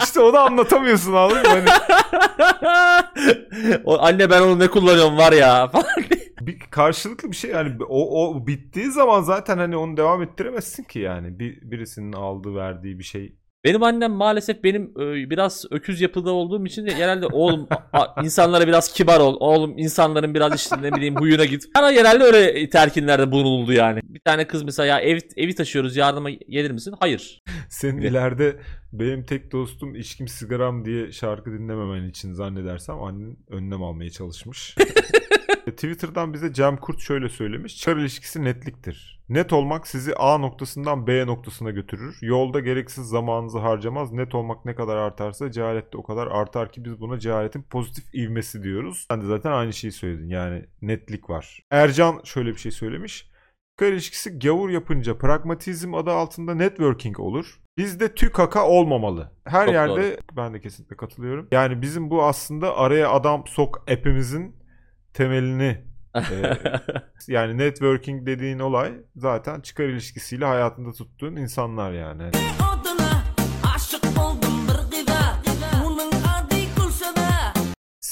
işte 0.04 0.20
onu 0.20 0.38
anlatamıyorsun 0.38 1.12
mı? 1.12 1.18
Hani 1.18 1.68
o, 3.84 3.98
anne 4.02 4.30
ben 4.30 4.40
onu 4.40 4.58
ne 4.58 4.68
kullanıyorum 4.68 5.16
var 5.16 5.32
ya 5.32 5.68
falan. 5.68 5.86
Bir 6.40 6.58
karşılıklı 6.58 7.30
bir 7.30 7.36
şey 7.36 7.50
yani 7.50 7.76
o, 7.88 8.26
o 8.28 8.46
bittiği 8.46 8.90
zaman 8.90 9.22
zaten 9.22 9.58
hani 9.58 9.76
onu 9.76 9.96
devam 9.96 10.22
ettiremezsin 10.22 10.84
ki 10.84 10.98
yani. 10.98 11.38
Bir, 11.38 11.70
birisinin 11.70 12.12
aldığı 12.12 12.54
verdiği 12.54 12.98
bir 12.98 13.04
şey 13.04 13.36
Benim 13.64 13.82
annem 13.82 14.12
maalesef 14.12 14.64
benim 14.64 14.82
e, 15.00 15.30
biraz 15.30 15.64
öküz 15.70 16.00
yapıda 16.00 16.30
olduğum 16.32 16.66
için 16.66 16.86
de 16.86 16.92
genelde 16.92 17.26
oğlum 17.26 17.66
a- 17.92 18.22
insanlara 18.22 18.66
biraz 18.66 18.92
kibar 18.92 19.20
ol. 19.20 19.36
Oğlum 19.40 19.78
insanların 19.78 20.34
biraz 20.34 20.54
işte 20.54 20.82
ne 20.82 20.92
bileyim 20.92 21.16
huyuna 21.16 21.44
git. 21.44 21.64
Bana 21.76 21.92
genelde 21.92 22.24
öyle 22.24 22.68
terkinlerde 22.70 23.32
bulunuldu 23.32 23.72
yani. 23.72 24.00
Bir 24.04 24.20
tane 24.20 24.46
kız 24.46 24.62
mesela 24.62 24.86
ya 24.86 25.00
ev, 25.00 25.18
evi 25.36 25.54
taşıyoruz 25.54 25.96
yardıma 25.96 26.30
gelir 26.30 26.70
misin? 26.70 26.94
Hayır. 27.00 27.42
Senin 27.68 27.98
Evet. 28.00 28.10
ileride 28.10 28.56
benim 28.92 29.24
tek 29.24 29.52
dostum 29.52 29.94
içkim 29.94 30.28
sigaram 30.28 30.84
diye 30.84 31.12
şarkı 31.12 31.50
dinlememen 31.52 32.08
için 32.08 32.32
zannedersem 32.32 33.02
annen 33.02 33.36
önlem 33.50 33.82
almaya 33.82 34.10
çalışmış. 34.10 34.74
Twitter'dan 35.66 36.34
bize 36.34 36.52
Cem 36.52 36.76
Kurt 36.76 37.00
şöyle 37.00 37.28
söylemiş. 37.28 37.76
Çıkar 37.76 37.96
ilişkisi 37.96 38.44
netliktir. 38.44 39.20
Net 39.28 39.52
olmak 39.52 39.86
sizi 39.86 40.14
A 40.14 40.38
noktasından 40.38 41.06
B 41.06 41.26
noktasına 41.26 41.70
götürür. 41.70 42.18
Yolda 42.22 42.60
gereksiz 42.60 43.04
zamanınızı 43.04 43.58
harcamaz. 43.58 44.12
Net 44.12 44.34
olmak 44.34 44.64
ne 44.64 44.74
kadar 44.74 44.96
artarsa 44.96 45.50
cehalet 45.50 45.92
de 45.92 45.96
o 45.96 46.02
kadar 46.02 46.26
artar 46.26 46.72
ki 46.72 46.84
biz 46.84 47.00
buna 47.00 47.18
cehaletin 47.18 47.62
pozitif 47.62 48.14
ivmesi 48.14 48.62
diyoruz. 48.62 49.06
Sen 49.10 49.20
de 49.20 49.26
zaten 49.26 49.52
aynı 49.52 49.72
şeyi 49.72 49.92
söyledin. 49.92 50.28
Yani 50.28 50.64
netlik 50.82 51.30
var. 51.30 51.60
Ercan 51.70 52.20
şöyle 52.24 52.50
bir 52.50 52.58
şey 52.58 52.72
söylemiş. 52.72 53.30
Çıkar 53.78 53.92
ilişkisi 53.92 54.38
gavur 54.38 54.70
yapınca 54.70 55.18
pragmatizm 55.18 55.94
adı 55.94 56.10
altında 56.10 56.54
networking 56.54 57.20
olur. 57.20 57.60
Bizde 57.78 58.14
tükaka 58.14 58.68
olmamalı. 58.68 59.32
Her 59.44 59.66
Çok 59.66 59.74
yerde 59.74 60.20
ben 60.36 60.54
de 60.54 60.60
kesinlikle 60.60 60.96
katılıyorum. 60.96 61.48
Yani 61.52 61.82
bizim 61.82 62.10
bu 62.10 62.24
aslında 62.24 62.76
araya 62.76 63.10
adam 63.10 63.46
sok 63.46 63.90
app'imizin 63.90 64.56
temelini 65.16 65.78
e, 66.16 66.22
yani 67.28 67.58
networking 67.58 68.26
dediğin 68.26 68.58
olay 68.58 68.92
zaten 69.16 69.60
çıkar 69.60 69.84
ilişkisiyle 69.84 70.44
hayatında 70.44 70.92
tuttuğun 70.92 71.36
insanlar 71.36 71.92
yani. 71.92 72.22
Oduna 72.22 73.22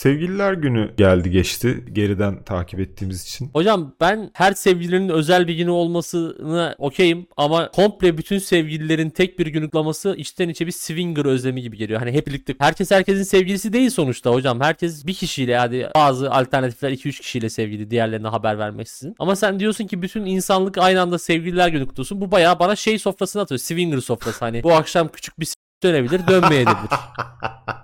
Sevgililer 0.04 0.52
günü 0.52 0.90
geldi 0.96 1.30
geçti 1.30 1.84
geriden 1.92 2.42
takip 2.42 2.80
ettiğimiz 2.80 3.22
için. 3.22 3.50
Hocam 3.52 3.94
ben 4.00 4.30
her 4.34 4.52
sevgilinin 4.52 5.08
özel 5.08 5.48
bir 5.48 5.54
günü 5.54 5.70
olmasına 5.70 6.74
okeyim 6.78 7.26
ama 7.36 7.70
komple 7.70 8.18
bütün 8.18 8.38
sevgililerin 8.38 9.10
tek 9.10 9.38
bir 9.38 9.46
günü 9.46 9.64
kutlaması 9.64 10.14
içten 10.18 10.48
içe 10.48 10.66
bir 10.66 10.72
swinger 10.72 11.24
özlemi 11.24 11.62
gibi 11.62 11.76
geliyor. 11.76 12.00
Hani 12.00 12.12
hep 12.12 12.26
birlikte 12.26 12.54
herkes 12.58 12.90
herkesin 12.90 13.22
sevgilisi 13.22 13.72
değil 13.72 13.90
sonuçta 13.90 14.30
hocam. 14.30 14.60
Herkes 14.60 15.06
bir 15.06 15.14
kişiyle 15.14 15.56
hadi 15.56 15.90
bazı 15.94 16.30
alternatifler 16.30 16.90
2-3 16.90 17.20
kişiyle 17.20 17.50
sevgili 17.50 17.90
diğerlerine 17.90 18.28
haber 18.28 18.58
vermeksizin. 18.58 19.14
Ama 19.18 19.36
sen 19.36 19.60
diyorsun 19.60 19.86
ki 19.86 20.02
bütün 20.02 20.26
insanlık 20.26 20.78
aynı 20.78 21.00
anda 21.00 21.18
sevgililer 21.18 21.68
günü 21.68 21.86
kutlusun. 21.86 22.20
Bu 22.20 22.30
bayağı 22.30 22.58
bana 22.58 22.76
şey 22.76 22.98
sofrasını 22.98 23.42
atıyor. 23.42 23.58
Swinger 23.58 24.00
sofrası 24.00 24.44
hani 24.44 24.62
bu 24.62 24.72
akşam 24.72 25.08
küçük 25.08 25.40
bir 25.40 25.54
dönebilir 25.82 26.26
dönmeyebilir. 26.26 26.90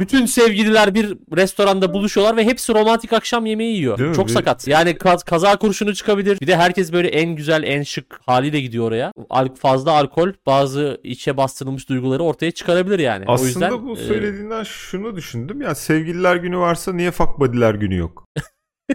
Bütün 0.00 0.26
sevgililer 0.26 0.94
bir 0.94 1.16
restoranda 1.36 1.94
buluşuyorlar 1.94 2.36
ve 2.36 2.44
hepsi 2.44 2.74
romantik 2.74 3.12
akşam 3.12 3.46
yemeği 3.46 3.76
yiyor. 3.76 3.98
Değil 3.98 4.10
mi? 4.10 4.16
Çok 4.16 4.26
Bir- 4.28 4.32
sakat. 4.32 4.68
Yani 4.68 4.98
kaz- 4.98 5.22
kaza 5.22 5.56
kurşunu 5.56 5.94
çıkabilir. 5.94 6.40
Bir 6.40 6.46
de 6.46 6.56
herkes 6.56 6.92
böyle 6.92 7.08
en 7.08 7.36
güzel, 7.36 7.62
en 7.62 7.82
şık 7.82 8.20
haliyle 8.26 8.60
gidiyor 8.60 8.84
oraya. 8.88 9.12
Al- 9.30 9.54
fazla 9.54 9.90
alkol 9.92 10.32
bazı 10.46 11.00
içe 11.02 11.36
bastırılmış 11.36 11.88
duyguları 11.88 12.22
ortaya 12.22 12.50
çıkarabilir 12.50 12.98
yani. 12.98 13.24
Aslında 13.28 13.42
o 13.42 13.46
yüzden 13.46 13.86
bu 13.86 13.92
e, 13.92 13.96
söylediğinden 14.06 14.62
şunu 14.62 15.16
düşündüm. 15.16 15.60
Ya 15.62 15.74
sevgililer 15.74 16.36
günü 16.36 16.58
varsa 16.58 16.92
niye 16.92 17.10
fuck 17.10 17.40
buddy'ler 17.40 17.74
günü 17.74 17.96
yok? 17.96 18.24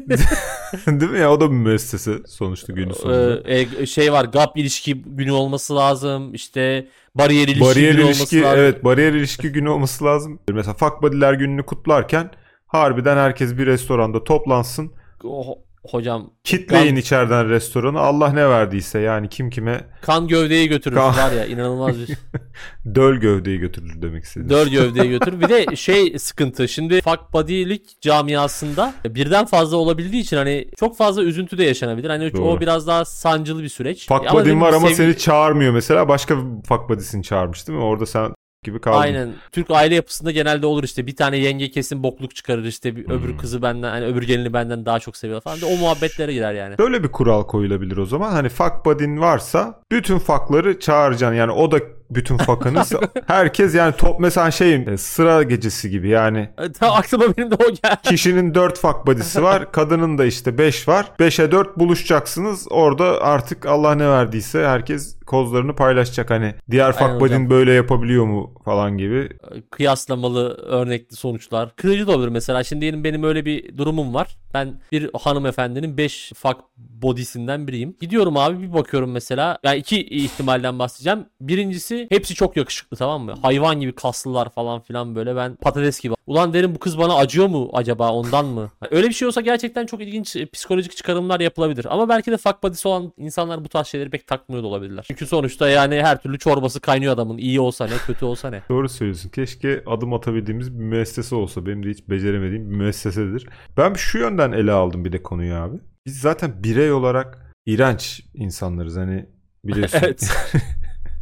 Değil 0.87 1.11
mi 1.11 1.19
ya? 1.19 1.31
O 1.31 1.39
da 1.39 1.51
bir 1.51 1.55
müessese 1.55 2.11
sonuçta 2.27 2.73
günün 2.73 2.91
sonunda. 2.93 3.49
e, 3.49 3.67
e, 3.79 3.85
şey 3.85 4.11
var 4.11 4.25
gap 4.25 4.57
ilişki 4.57 5.01
günü 5.01 5.31
olması 5.31 5.75
lazım. 5.75 6.33
İşte 6.33 6.87
bariyer 7.15 7.47
ilişki 7.47 7.65
bariyer 7.65 7.91
günü 7.91 8.03
ilişki 8.05 8.37
olması 8.37 8.41
lazım. 8.41 8.59
evet 8.59 8.83
bariyer 8.83 9.13
ilişki 9.13 9.51
günü 9.51 9.69
olması 9.69 10.05
lazım. 10.05 10.39
Mesela 10.49 10.73
fuck 10.73 11.01
buddy'ler 11.01 11.33
gününü 11.33 11.63
kutlarken 11.63 12.31
harbiden 12.67 13.17
herkes 13.17 13.57
bir 13.57 13.65
restoranda 13.65 14.23
toplansın. 14.23 14.91
O- 15.23 15.66
hocam 15.93 16.29
Kitleyin 16.43 16.95
Ben- 16.95 17.01
içeriden 17.01 17.49
restoranı. 17.49 17.99
Allah 17.99 18.29
ne 18.33 18.49
verdiyse 18.49 18.99
yani 18.99 19.29
kim 19.29 19.49
kime 19.49 19.81
kan 20.01 20.27
gövdeyi 20.27 20.69
götürür 20.69 20.95
Kan- 20.95 21.17
var 21.17 21.31
ya 21.31 21.45
inanılmaz 21.45 21.95
bir 21.99 22.07
döl 22.95 23.15
gövdeyi 23.15 23.59
götürür 23.59 24.01
demek 24.01 24.23
istedim. 24.23 24.49
Dör 24.49 24.67
gövdeyi 24.71 25.09
götür. 25.09 25.41
Bir 25.41 25.49
de 25.49 25.75
şey 25.75 26.19
sıkıntı. 26.19 26.67
Şimdi 26.67 27.01
fuck 27.01 27.19
body'lik 27.33 28.01
camiasında 28.01 28.93
birden 29.05 29.45
fazla 29.45 29.77
olabildiği 29.77 30.21
için 30.23 30.37
hani 30.37 30.67
çok 30.79 30.97
fazla 30.97 31.23
üzüntü 31.23 31.57
de 31.57 31.63
yaşanabilir. 31.63 32.09
Hani 32.09 32.33
Doğru. 32.33 32.43
o 32.43 32.59
biraz 32.59 32.87
daha 32.87 33.05
sancılı 33.05 33.63
bir 33.63 33.69
süreç. 33.69 34.07
Fuck 34.07 34.33
dedim 34.39 34.61
var 34.61 34.73
ama 34.73 34.87
sevgi- 34.87 34.95
seni 34.95 35.17
çağırmıyor 35.17 35.73
mesela. 35.73 36.09
Başka 36.09 36.35
fuck 36.67 36.89
buddy'sini 36.89 37.23
çağırmış 37.23 37.67
değil 37.67 37.79
mi? 37.79 37.85
Orada 37.85 38.05
sen 38.05 38.33
gibi 38.63 38.81
kaldın. 38.81 38.97
Aynen. 38.99 39.29
Türk 39.51 39.71
aile 39.71 39.95
yapısında 39.95 40.31
genelde 40.31 40.65
olur 40.65 40.83
işte 40.83 41.07
bir 41.07 41.15
tane 41.15 41.37
yenge 41.37 41.71
kesin 41.71 42.03
bokluk 42.03 42.35
çıkarır 42.35 42.63
işte 42.63 42.95
bir 42.95 43.05
Hmm. 43.07 43.13
öbür 43.13 43.37
kızı 43.37 43.61
benden 43.61 43.89
hani 43.89 44.05
öbür 44.05 44.23
gelini 44.23 44.53
benden 44.53 44.85
daha 44.85 44.99
çok 44.99 45.17
seviyor 45.17 45.41
falan. 45.41 45.61
De 45.61 45.65
o 45.65 45.77
muhabbetlere 45.77 46.33
girer 46.33 46.53
yani. 46.53 46.77
Böyle 46.77 47.03
bir 47.03 47.07
kural 47.07 47.43
koyulabilir 47.43 47.97
o 47.97 48.05
zaman. 48.05 48.31
Hani 48.31 48.49
fuck 48.49 48.85
buddy'in 48.85 49.19
varsa 49.21 49.81
bütün 49.91 50.19
fuckları 50.19 50.79
çağıracaksın. 50.79 51.35
Yani 51.35 51.51
o 51.51 51.71
da 51.71 51.79
bütün 52.09 52.37
fuck'ınız. 52.37 52.93
Herkes 53.27 53.75
yani 53.75 53.95
top 53.97 54.19
mesela 54.19 54.51
şey 54.51 54.75
e, 54.75 54.97
sıra 54.97 55.43
gecesi 55.43 55.89
gibi 55.89 56.09
yani. 56.09 56.49
Ta 56.79 56.91
aklıma 56.93 57.37
benim 57.37 57.51
de 57.51 57.55
o 57.55 57.67
geldi. 57.69 57.97
Kişinin 58.03 58.53
4 58.53 58.79
fuck 58.79 59.07
buddy'si 59.07 59.43
var. 59.43 59.71
Kadının 59.71 60.17
da 60.17 60.25
işte 60.25 60.57
5 60.57 60.87
var. 60.87 61.11
5'e 61.19 61.51
4 61.51 61.79
buluşacaksınız. 61.79 62.67
Orada 62.69 63.21
artık 63.21 63.65
Allah 63.65 63.95
ne 63.95 64.09
verdiyse 64.09 64.67
herkes 64.67 65.16
kozlarını 65.27 65.75
paylaşacak. 65.75 66.29
Hani 66.29 66.55
diğer 66.71 66.91
fuck 66.91 67.01
Aynen 67.01 67.19
buddy'in 67.19 67.35
hocam. 67.35 67.49
böyle 67.49 67.73
yapabiliyor 67.73 68.25
mu 68.25 68.53
falan 68.65 68.97
gibi. 68.97 69.29
kıyaslamalı 69.71 70.49
örnekli 70.53 71.15
sonuçlar. 71.15 71.75
Kırıcı 71.75 72.07
da 72.07 72.15
olur 72.15 72.27
mesela. 72.27 72.63
Şimdi 72.63 72.81
diyelim 72.81 73.03
benim 73.03 73.23
öyle 73.23 73.45
bir 73.45 73.77
durumum 73.77 74.13
var. 74.13 74.37
Ben 74.53 74.81
bir 74.91 75.09
hanımefendinin 75.21 75.97
5 75.97 76.31
fuck 76.35 76.57
body'sinden 76.77 77.67
biriyim. 77.67 77.95
Gidiyorum 78.01 78.37
abi 78.37 78.61
bir 78.61 78.73
bakıyorum 78.73 79.11
mesela. 79.11 79.57
Yani 79.63 79.77
iki 79.77 80.01
ihtimalden 80.05 80.79
bahsedeceğim. 80.79 81.25
Birincisi 81.41 82.07
hepsi 82.09 82.35
çok 82.35 82.57
yakışıklı 82.57 82.97
tamam 82.97 83.21
mı? 83.21 83.33
Hayvan 83.41 83.79
gibi 83.79 83.95
kaslılar 83.95 84.49
falan 84.49 84.81
filan 84.81 85.15
böyle 85.15 85.35
ben 85.35 85.55
patates 85.55 85.99
gibi. 85.99 86.13
Ulan 86.27 86.53
derim 86.53 86.75
bu 86.75 86.79
kız 86.79 86.97
bana 86.97 87.15
acıyor 87.15 87.47
mu 87.47 87.69
acaba 87.73 88.11
ondan 88.11 88.45
mı? 88.45 88.71
Öyle 88.91 89.07
bir 89.07 89.13
şey 89.13 89.27
olsa 89.27 89.41
gerçekten 89.41 89.85
çok 89.85 90.01
ilginç 90.01 90.35
e, 90.35 90.45
psikolojik 90.45 90.97
çıkarımlar 90.97 91.39
yapılabilir. 91.39 91.85
Ama 91.89 92.09
belki 92.09 92.31
de 92.31 92.37
fuck 92.37 92.63
body'si 92.63 92.87
olan 92.87 93.13
insanlar 93.17 93.63
bu 93.65 93.69
tarz 93.69 93.87
şeyleri 93.87 94.09
pek 94.09 94.27
takmıyor 94.27 94.63
da 94.63 94.67
olabilirler. 94.67 95.05
Çünkü 95.17 95.29
sonuçta 95.29 95.69
yani 95.69 96.03
her 96.03 96.21
türlü 96.21 96.39
çorbası 96.39 96.79
kaynıyor 96.79 97.13
adamın. 97.13 97.37
İyi 97.37 97.59
olsa 97.59 97.87
ne 97.87 97.97
kötü 98.07 98.25
olsa 98.25 98.49
ne. 98.49 98.61
Doğru 98.69 98.89
söylüyorsun. 98.89 99.29
Keşke 99.29 99.83
adım 99.85 100.13
atabildiğimiz 100.13 100.79
bir 100.79 100.83
müessese 100.83 101.35
olsa. 101.35 101.65
Benim 101.65 101.85
de 101.85 101.89
hiç 101.89 102.09
beceremediğim 102.09 102.69
bir 102.69 102.75
müessesedir. 102.75 103.49
Ben 103.77 103.93
şu 103.93 104.17
yönden 104.17 104.51
ele 104.51 104.71
aldım 104.71 105.05
bir 105.05 105.11
de 105.11 105.23
konuyu 105.23 105.55
abi. 105.55 105.77
Biz 106.05 106.21
zaten 106.21 106.63
birey 106.63 106.91
olarak 106.91 107.53
iğrenç 107.65 108.21
insanlarız. 108.33 108.97
Hani 108.97 109.25
biliyorsun. 109.63 109.99
Evet. 110.01 110.31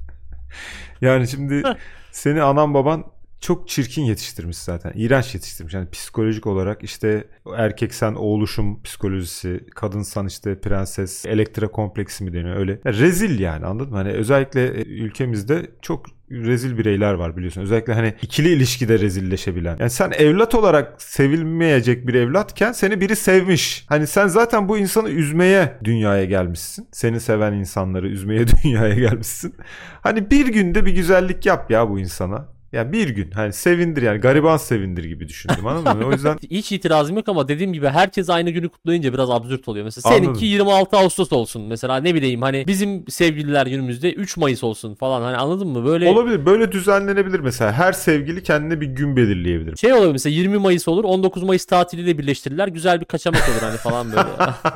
yani 1.02 1.28
şimdi 1.28 1.64
seni 2.12 2.42
anan 2.42 2.74
baban 2.74 3.06
çok 3.40 3.68
çirkin 3.68 4.02
yetiştirmiş 4.02 4.58
zaten. 4.58 4.92
İğrenç 4.96 5.34
yetiştirmiş. 5.34 5.74
Yani 5.74 5.90
psikolojik 5.90 6.48
olarak 6.48 6.84
işte 6.84 7.28
erkeksen 7.58 8.14
oğluşum 8.14 8.84
psikolojisi, 8.84 9.66
kadınsan 9.76 10.28
işte 10.28 10.60
prenses, 10.60 11.26
elektra 11.26 11.68
kompleksi 11.68 12.24
mi 12.24 12.34
deniyor 12.34 12.56
öyle. 12.56 12.72
Ya 12.86 12.94
rezil 12.94 13.40
yani 13.40 13.66
anladın 13.66 13.90
mı? 13.90 13.98
Hani 13.98 14.10
özellikle 14.10 14.68
e, 14.68 14.84
ülkemizde 14.84 15.72
çok 15.82 16.06
rezil 16.32 16.78
bireyler 16.78 17.14
var 17.14 17.38
biliyorsun. 17.38 17.62
Özellikle 17.62 17.94
hani 17.94 18.14
ikili 18.22 18.50
ilişkide 18.50 19.00
rezilleşebilen. 19.00 19.78
Yani 19.80 19.90
sen 19.90 20.12
evlat 20.12 20.56
olarak 20.56 21.02
sevilmeyecek 21.02 22.08
bir 22.08 22.14
evlatken 22.14 22.72
seni 22.72 23.02
biri 23.02 23.16
sevmiş. 23.16 23.86
Hani 23.90 24.08
sen 24.08 24.28
zaten 24.28 24.70
bu 24.70 24.78
insanı 24.78 25.10
üzmeye 25.10 25.78
dünyaya 25.84 26.26
gelmişsin. 26.26 26.88
Seni 26.92 27.20
seven 27.20 27.54
insanları 27.54 28.08
üzmeye 28.08 28.46
dünyaya 28.64 28.96
gelmişsin. 28.96 29.56
Hani 30.02 30.32
bir 30.32 30.48
günde 30.48 30.86
bir 30.86 30.96
güzellik 30.96 31.46
yap 31.46 31.72
ya 31.72 31.90
bu 31.90 32.00
insana. 32.00 32.55
Ya 32.76 32.92
bir 32.92 33.10
gün 33.10 33.32
hani 33.32 33.54
sevindir 33.54 34.02
yani 34.02 34.20
gariban 34.20 34.58
sevindir 34.58 35.04
gibi 35.04 35.28
düşündüm 35.28 35.68
anladın 35.68 35.98
mı? 35.98 36.06
O 36.08 36.12
yüzden 36.12 36.38
Hiç 36.52 36.72
itirazım 36.72 37.16
yok 37.16 37.30
ama 37.30 37.48
dediğim 37.48 37.74
gibi 37.74 37.88
herkes 37.88 38.30
aynı 38.30 38.50
günü 38.50 38.70
kutlayınca 38.70 39.14
biraz 39.14 39.30
absürt 39.30 39.68
oluyor. 39.68 39.86
Mesela 39.86 40.10
Anladım. 40.10 40.26
seninki 40.26 40.46
26 40.46 40.98
Ağustos 40.98 41.32
olsun. 41.32 41.62
Mesela 41.62 41.98
ne 41.98 42.16
bileyim 42.16 42.42
hani 42.42 42.68
bizim 42.68 43.08
sevgililer 43.08 43.66
günümüzde 43.66 44.14
3 44.14 44.38
Mayıs 44.38 44.64
olsun 44.64 44.96
falan. 44.96 45.22
Hani 45.22 45.38
anladın 45.38 45.68
mı? 45.68 45.86
Böyle 45.86 46.10
olabilir 46.10 46.46
böyle 46.46 46.72
düzenlenebilir 46.72 47.40
mesela. 47.40 47.72
Her 47.72 47.94
sevgili 47.94 48.44
kendine 48.44 48.82
bir 48.82 48.88
gün 48.88 49.16
belirleyebilir. 49.16 49.78
şey 49.78 49.94
olabilir 49.94 50.12
mesela 50.12 50.34
20 50.36 50.58
Mayıs 50.58 50.88
olur 50.88 51.04
19 51.04 51.44
Mayıs 51.44 51.66
tatiliyle 51.66 52.18
birleştirirler. 52.18 52.68
Güzel 52.68 53.00
bir 53.00 53.06
kaçamak 53.06 53.50
olur 53.50 53.62
hani 53.62 53.78
falan 53.78 54.08
böyle. 54.12 54.30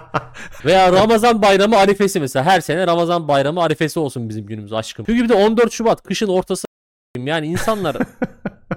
Veya 0.65 0.91
Ramazan 0.91 1.41
bayramı 1.41 1.77
arifesi 1.77 2.19
mesela. 2.19 2.45
Her 2.45 2.62
sene 2.62 2.88
Ramazan 2.88 3.27
bayramı 3.27 3.63
arifesi 3.63 3.99
olsun 3.99 4.29
bizim 4.29 4.45
günümüz 4.45 4.73
aşkım. 4.73 5.05
Çünkü 5.05 5.23
bir 5.23 5.29
de 5.29 5.33
14 5.33 5.71
Şubat 5.71 6.03
kışın 6.03 6.27
ortası 6.27 6.68
yani 7.17 7.48
insanlar 7.48 7.98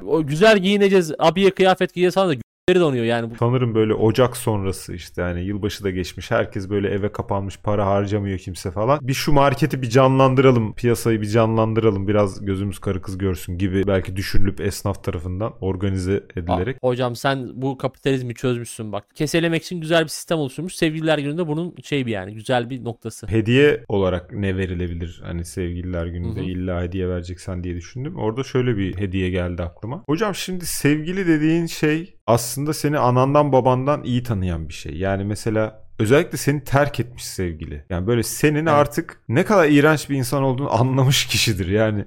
o 0.07 0.27
güzel 0.27 0.59
giyineceğiz 0.59 1.13
abiye 1.19 1.51
kıyafet 1.51 1.95
giyeceğiz 1.95 2.15
falan 2.15 2.31
da 2.31 2.35
donuyor 2.69 3.05
yani. 3.05 3.33
Sanırım 3.39 3.75
böyle 3.75 3.95
Ocak 3.95 4.37
sonrası 4.37 4.95
işte 4.95 5.23
yani 5.23 5.45
yılbaşı 5.45 5.85
da 5.85 5.91
geçmiş. 5.91 6.31
Herkes 6.31 6.71
böyle 6.71 6.89
eve 6.89 7.13
kapanmış 7.13 7.59
para 7.59 7.87
harcamıyor 7.87 8.39
kimse 8.39 8.71
falan. 8.71 8.99
Bir 9.03 9.15
şu 9.15 9.33
marketi 9.33 9.83
bir 9.83 9.91
canlandıralım. 9.91 10.75
Piyasayı 10.75 11.21
bir 11.21 11.27
canlandıralım. 11.27 12.09
Biraz 12.09 12.45
gözümüz 12.45 12.79
karı 12.79 13.03
kız 13.03 13.19
görsün 13.19 13.59
gibi 13.59 13.87
belki 13.87 14.17
düşünülüp 14.17 14.61
esnaf 14.61 15.05
tarafından 15.05 15.53
organize 15.61 16.25
edilerek. 16.37 16.77
Ah, 16.83 16.89
hocam 16.89 17.17
sen 17.17 17.51
bu 17.55 17.79
kapitalizmi 17.79 18.35
çözmüşsün 18.35 18.93
bak. 18.93 19.05
Keselemek 19.15 19.63
için 19.63 19.81
güzel 19.81 20.03
bir 20.03 20.09
sistem 20.09 20.39
oluşturmuş. 20.39 20.75
Sevgililer 20.75 21.19
gününde 21.19 21.49
bunun 21.49 21.75
şey 21.83 22.07
bir 22.07 22.13
yani 22.13 22.35
güzel 22.35 22.71
bir 22.71 22.85
noktası. 22.85 23.27
Hediye 23.27 23.85
olarak 23.89 24.33
ne 24.33 24.57
verilebilir? 24.57 25.21
Hani 25.25 25.45
sevgililer 25.45 26.07
gününde 26.07 26.41
Hı 26.41 26.45
hı. 26.45 26.49
illa 26.49 26.83
hediye 26.83 27.09
vereceksen 27.09 27.65
diye 27.65 27.75
düşündüm. 27.75 28.17
Orada 28.17 28.43
şöyle 28.43 28.77
bir 28.77 28.97
hediye 28.97 29.31
geldi 29.31 29.63
aklıma. 29.63 30.03
Hocam 30.07 30.35
şimdi 30.35 30.67
sevgili 30.67 31.27
dediğin 31.27 31.67
şey 31.67 32.15
aslında 32.27 32.75
seni 32.75 32.99
anandan 32.99 33.53
babandan 33.53 34.05
iyi 34.05 34.23
tanıyan 34.23 34.69
bir 34.69 34.75
şey. 34.75 34.97
Yani 34.97 35.25
mesela 35.25 35.83
özellikle 35.99 36.39
seni 36.39 36.65
terk 36.65 37.01
etmiş 37.01 37.25
sevgili. 37.25 37.85
Yani 37.91 38.07
böyle 38.07 38.23
senin 38.23 38.67
Evet. 38.67 38.69
artık 38.69 39.21
ne 39.29 39.45
kadar 39.45 39.69
iğrenç 39.69 40.11
bir 40.11 40.17
insan 40.17 40.43
olduğunu 40.43 40.75
anlamış 40.81 41.27
kişidir. 41.27 41.69
Yani 41.69 42.05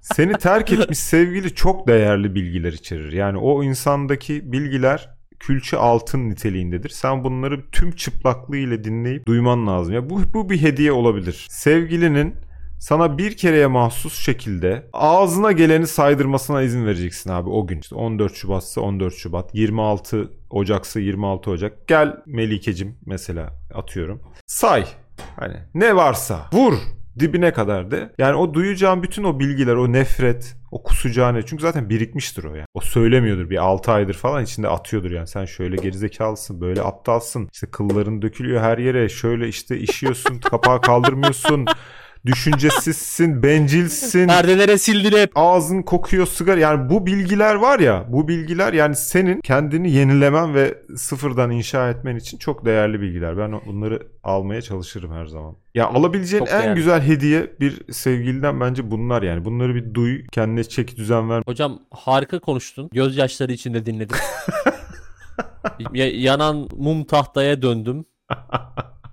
seni 0.00 0.32
terk 0.32 0.72
etmiş 0.72 0.98
sevgili 1.12 1.54
çok 1.54 1.88
değerli 1.88 2.34
bilgiler 2.34 2.72
içerir. 2.72 3.12
Yani 3.12 3.38
o 3.38 3.62
insandaki 3.62 4.52
bilgiler 4.52 5.16
külçe 5.40 5.76
altın 5.76 6.30
niteliğindedir. 6.30 6.88
Sen 6.88 7.24
bunları 7.24 7.70
tüm 7.70 7.92
çıplaklığıyla 7.92 8.84
dinleyip 8.84 9.26
duyman 9.26 9.66
lazım. 9.66 9.94
Ya 9.94 10.10
bu 10.10 10.20
bu 10.34 10.50
bir 10.50 10.62
hediye 10.62 10.92
olabilir. 10.92 11.46
Sevgilinin 11.50 12.34
sana 12.78 13.18
bir 13.18 13.36
kereye 13.36 13.66
mahsus 13.66 14.18
şekilde 14.18 14.86
ağzına 14.92 15.52
geleni 15.52 15.86
saydırmasına 15.86 16.62
izin 16.62 16.86
vereceksin 16.86 17.30
abi 17.30 17.50
o 17.50 17.66
gün. 17.66 17.80
İşte 17.80 17.94
14 17.94 18.34
Şubat'sa 18.34 18.80
14 18.80 19.14
Şubat, 19.14 19.54
26 19.54 20.30
Ocak'sa 20.50 21.00
26 21.00 21.50
Ocak. 21.50 21.88
Gel 21.88 22.16
Melikecim 22.26 22.98
mesela 23.06 23.52
atıyorum. 23.74 24.20
Say. 24.46 24.84
Hani 25.36 25.56
ne 25.74 25.96
varsa 25.96 26.46
vur 26.52 26.74
dibine 27.18 27.52
kadar 27.52 27.90
de. 27.90 28.12
Yani 28.18 28.36
o 28.36 28.54
duyacağın 28.54 29.02
bütün 29.02 29.24
o 29.24 29.40
bilgiler, 29.40 29.74
o 29.74 29.92
nefret, 29.92 30.56
o 30.70 30.82
kusacağın 30.82 31.34
ne? 31.34 31.46
Çünkü 31.46 31.62
zaten 31.62 31.90
birikmiştir 31.90 32.44
o 32.44 32.54
yani. 32.54 32.66
O 32.74 32.80
söylemiyordur 32.80 33.50
bir 33.50 33.56
6 33.56 33.92
aydır 33.92 34.14
falan 34.14 34.44
içinde 34.44 34.68
atıyordur 34.68 35.10
yani. 35.10 35.26
Sen 35.26 35.44
şöyle 35.44 35.76
gerizekalısın, 35.76 36.60
böyle 36.60 36.82
aptalsın. 36.82 37.48
İşte 37.52 37.66
kılların 37.70 38.22
dökülüyor 38.22 38.62
her 38.62 38.78
yere. 38.78 39.08
Şöyle 39.08 39.48
işte 39.48 39.78
işiyorsun, 39.78 40.38
kapağı 40.44 40.80
kaldırmıyorsun. 40.80 41.66
Düşüncesizsin, 42.26 43.42
bencilsin. 43.42 44.26
Perdelere 44.28 44.78
sildin 44.78 45.16
hep. 45.18 45.30
Ağzın 45.34 45.82
kokuyor 45.82 46.26
sigara. 46.26 46.60
Yani 46.60 46.90
bu 46.90 47.06
bilgiler 47.06 47.54
var 47.54 47.78
ya 47.80 48.04
bu 48.08 48.28
bilgiler 48.28 48.72
yani 48.72 48.96
senin 48.96 49.40
kendini 49.40 49.90
yenilemen 49.90 50.54
ve 50.54 50.78
sıfırdan 50.96 51.50
inşa 51.50 51.90
etmen 51.90 52.16
için 52.16 52.38
çok 52.38 52.64
değerli 52.64 53.00
bilgiler. 53.00 53.38
Ben 53.38 53.52
bunları 53.66 54.02
almaya 54.22 54.62
çalışırım 54.62 55.12
her 55.12 55.26
zaman. 55.26 55.56
Ya 55.74 55.86
alabileceğin 55.88 56.44
Çok 56.44 56.54
en 56.54 56.62
değerli. 56.62 56.74
güzel 56.74 57.02
hediye 57.02 57.50
bir 57.60 57.92
sevgiliden 57.92 58.60
bence 58.60 58.90
bunlar 58.90 59.22
yani. 59.22 59.44
Bunları 59.44 59.74
bir 59.74 59.94
duy, 59.94 60.26
kendine 60.32 60.64
çeki 60.64 60.96
düzen 60.96 61.30
ver. 61.30 61.42
Hocam 61.46 61.78
harika 61.90 62.38
konuştun. 62.38 62.90
Gözyaşları 62.92 63.52
içinde 63.52 63.86
dinledim. 63.86 64.16
Ya- 65.92 66.20
yanan 66.20 66.68
mum 66.76 67.04
tahtaya 67.04 67.62
döndüm. 67.62 68.04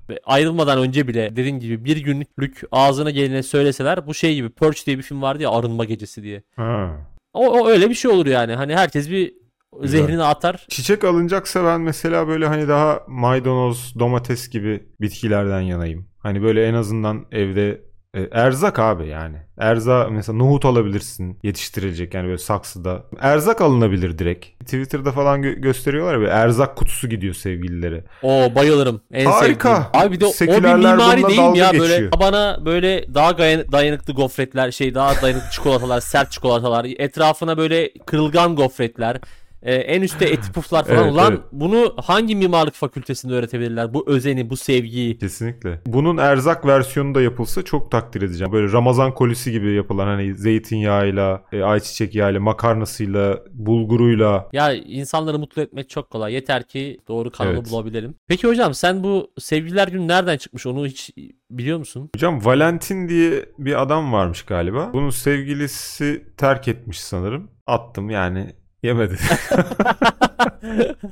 Ve 0.10 0.20
ayrılmadan 0.26 0.80
önce 0.80 1.08
bile 1.08 1.36
dediğim 1.36 1.60
gibi 1.60 1.86
bir 1.86 1.98
günlük 1.98 2.62
ağzına 2.72 3.10
gelene 3.10 3.44
söyleseler 3.44 4.08
bu 4.08 4.14
şey 4.14 4.36
gibi 4.36 4.50
Purge 4.50 4.80
diye 4.86 4.98
bir 4.98 5.04
film 5.04 5.22
vardı 5.22 5.44
ya 5.44 5.52
arınma 5.52 5.86
gecesi 5.86 6.24
diye. 6.24 6.44
Ha. 6.56 6.98
O, 7.34 7.50
o 7.50 7.68
öyle 7.68 7.90
bir 7.90 7.96
şey 7.96 8.12
olur 8.12 8.26
yani. 8.26 8.56
Hani 8.56 8.76
herkes 8.76 9.10
bir 9.10 9.34
Güzel. 9.82 10.00
zehrini 10.00 10.24
atar. 10.24 10.66
Çiçek 10.70 11.04
alınacaksa 11.04 11.66
ben 11.66 11.82
mesela 11.82 12.28
böyle 12.28 12.48
hani 12.48 12.68
daha 12.68 13.00
maydanoz, 13.08 13.94
domates 14.00 14.50
gibi 14.50 14.84
bitkilerden 15.02 15.62
yanayım. 15.62 16.08
Hani 16.20 16.42
böyle 16.42 16.68
en 16.68 16.74
azından 16.74 17.26
evde 17.32 17.82
e, 18.18 18.28
erzak 18.32 18.80
abi 18.80 19.08
yani. 19.08 19.38
Erza 19.58 20.08
mesela 20.12 20.38
nohut 20.38 20.66
alabilirsin 20.66 21.40
yetiştirilecek 21.44 22.14
yani 22.14 22.26
böyle 22.26 22.38
saksıda. 22.38 23.04
Erzak 23.20 23.62
alınabilir 23.62 24.18
direkt. 24.20 24.46
Twitter'da 24.60 25.12
falan 25.12 25.42
gö- 25.44 25.62
gösteriyorlar 25.62 26.14
ya 26.14 26.20
böyle 26.20 26.32
erzak 26.32 26.76
kutusu 26.76 27.10
gidiyor 27.10 27.34
sevgililere. 27.34 28.04
O 28.24 28.56
bayılırım. 28.56 29.02
En 29.12 29.26
Harika. 29.26 29.76
sevdiğim. 29.76 30.08
Abi 30.08 30.16
bir 30.16 30.20
de 30.20 30.26
o 30.26 30.30
bir 30.30 30.34
Sekülerler 30.34 30.96
mimari 30.96 31.24
değil 31.28 31.40
mi 31.50 31.58
ya? 31.58 31.72
Böyle 31.74 31.88
geçiyor. 31.94 32.12
tabana 32.12 32.66
böyle 32.66 33.14
daha 33.14 33.38
dayanıklı 33.72 34.14
gofretler, 34.14 34.72
şey 34.72 34.96
daha 34.96 35.22
dayanıklı 35.22 35.50
çikolatalar, 35.52 36.00
sert 36.02 36.32
çikolatalar, 36.32 36.86
etrafına 36.98 37.58
böyle 37.58 37.94
kırılgan 38.06 38.56
gofretler, 38.56 39.18
e, 39.64 39.76
en 39.76 40.02
üstte 40.02 40.26
eti 40.30 40.52
puflar 40.52 40.84
falan. 40.86 41.04
Evet, 41.04 41.14
Ulan 41.14 41.32
evet. 41.32 41.42
bunu 41.52 41.94
hangi 41.98 42.36
mimarlık 42.36 42.74
fakültesinde 42.74 43.34
öğretebilirler? 43.34 43.94
Bu 43.94 44.04
özeni, 44.08 44.50
bu 44.50 44.58
sevgiyi. 44.58 45.18
Kesinlikle. 45.18 45.82
Bunun 45.86 46.18
erzak 46.18 46.66
versiyonu 46.66 47.16
da 47.16 47.22
yapılsa 47.22 47.62
çok 47.62 47.92
takdir 47.92 48.22
edeceğim. 48.22 48.54
Böyle 48.54 48.72
Ramazan 48.72 49.14
kolisi 49.14 49.52
gibi 49.52 49.74
yapılan 49.74 50.06
hani 50.06 50.36
zeytinyağıyla, 50.36 51.44
e, 51.52 51.62
ayçiçek 51.64 52.16
yağıyla, 52.16 52.40
makarnasıyla, 52.40 53.40
bulguruyla. 53.54 54.50
Ya 54.54 54.74
insanları 54.74 55.40
mutlu 55.40 55.62
etmek 55.62 55.90
çok 55.90 56.10
kolay. 56.10 56.34
Yeter 56.34 56.64
ki 56.64 56.98
doğru 57.08 57.32
kanalı 57.32 57.54
Evet. 57.54 57.72
bulabilelim. 57.72 58.16
Peki 58.28 58.48
hocam 58.48 58.74
sen 58.74 59.04
bu 59.04 59.32
sevgililer 59.40 59.88
günü 59.88 60.08
nereden 60.08 60.38
çıkmış? 60.38 60.66
Onu 60.66 60.86
hiç 60.88 61.12
biliyor 61.50 61.78
musun? 61.78 62.10
Hocam 62.16 62.46
Valentin 62.46 63.08
diye 63.08 63.46
bir 63.58 63.82
adam 63.82 64.14
varmış 64.14 64.42
galiba. 64.44 64.90
Bunun 64.94 65.10
sevgilisi 65.10 66.26
terk 66.38 66.68
etmiş 66.68 67.00
sanırım. 67.00 67.50
Attım 67.68 68.10
yani 68.10 68.54
yemedi. 68.84 69.14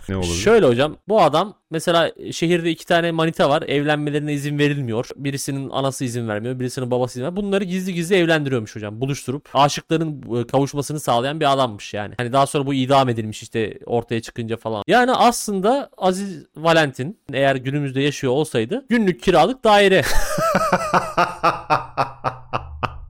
ne 0.10 0.16
olabilir? 0.16 0.34
Şöyle 0.34 0.68
hocam 0.68 0.98
bu 1.08 1.22
adam 1.22 1.54
mesela 1.72 2.12
şehirde 2.32 2.72
iki 2.72 2.86
tane 2.86 3.12
manita 3.12 3.50
var 3.50 3.62
evlenmelerine 3.62 4.34
izin 4.34 4.60
verilmiyor. 4.60 5.10
Birisinin 5.16 5.70
anası 5.70 6.06
izin 6.06 6.28
vermiyor 6.28 6.60
birisinin 6.60 6.92
babası 6.92 7.20
izin 7.20 7.26
vermiyor. 7.26 7.46
Bunları 7.46 7.64
gizli 7.64 7.94
gizli 7.94 8.16
evlendiriyormuş 8.16 8.76
hocam 8.76 9.02
buluşturup 9.02 9.50
aşıkların 9.54 10.42
e, 10.42 10.48
kavuşmasını 10.48 11.00
sağlayan 11.00 11.40
bir 11.40 11.54
adammış 11.54 11.94
yani. 11.94 12.14
Hani 12.18 12.34
daha 12.34 12.48
sonra 12.48 12.66
bu 12.66 12.74
idam 12.74 13.10
edilmiş 13.10 13.44
işte 13.44 13.80
ortaya 13.86 14.22
çıkınca 14.22 14.58
falan. 14.58 14.84
Yani 14.88 15.12
aslında 15.12 15.90
Aziz 15.98 16.46
Valentin 16.56 17.20
eğer 17.34 17.56
günümüzde 17.56 18.02
yaşıyor 18.02 18.34
olsaydı 18.34 18.86
günlük 18.90 19.24
kiralık 19.24 19.64
daire. 19.64 20.02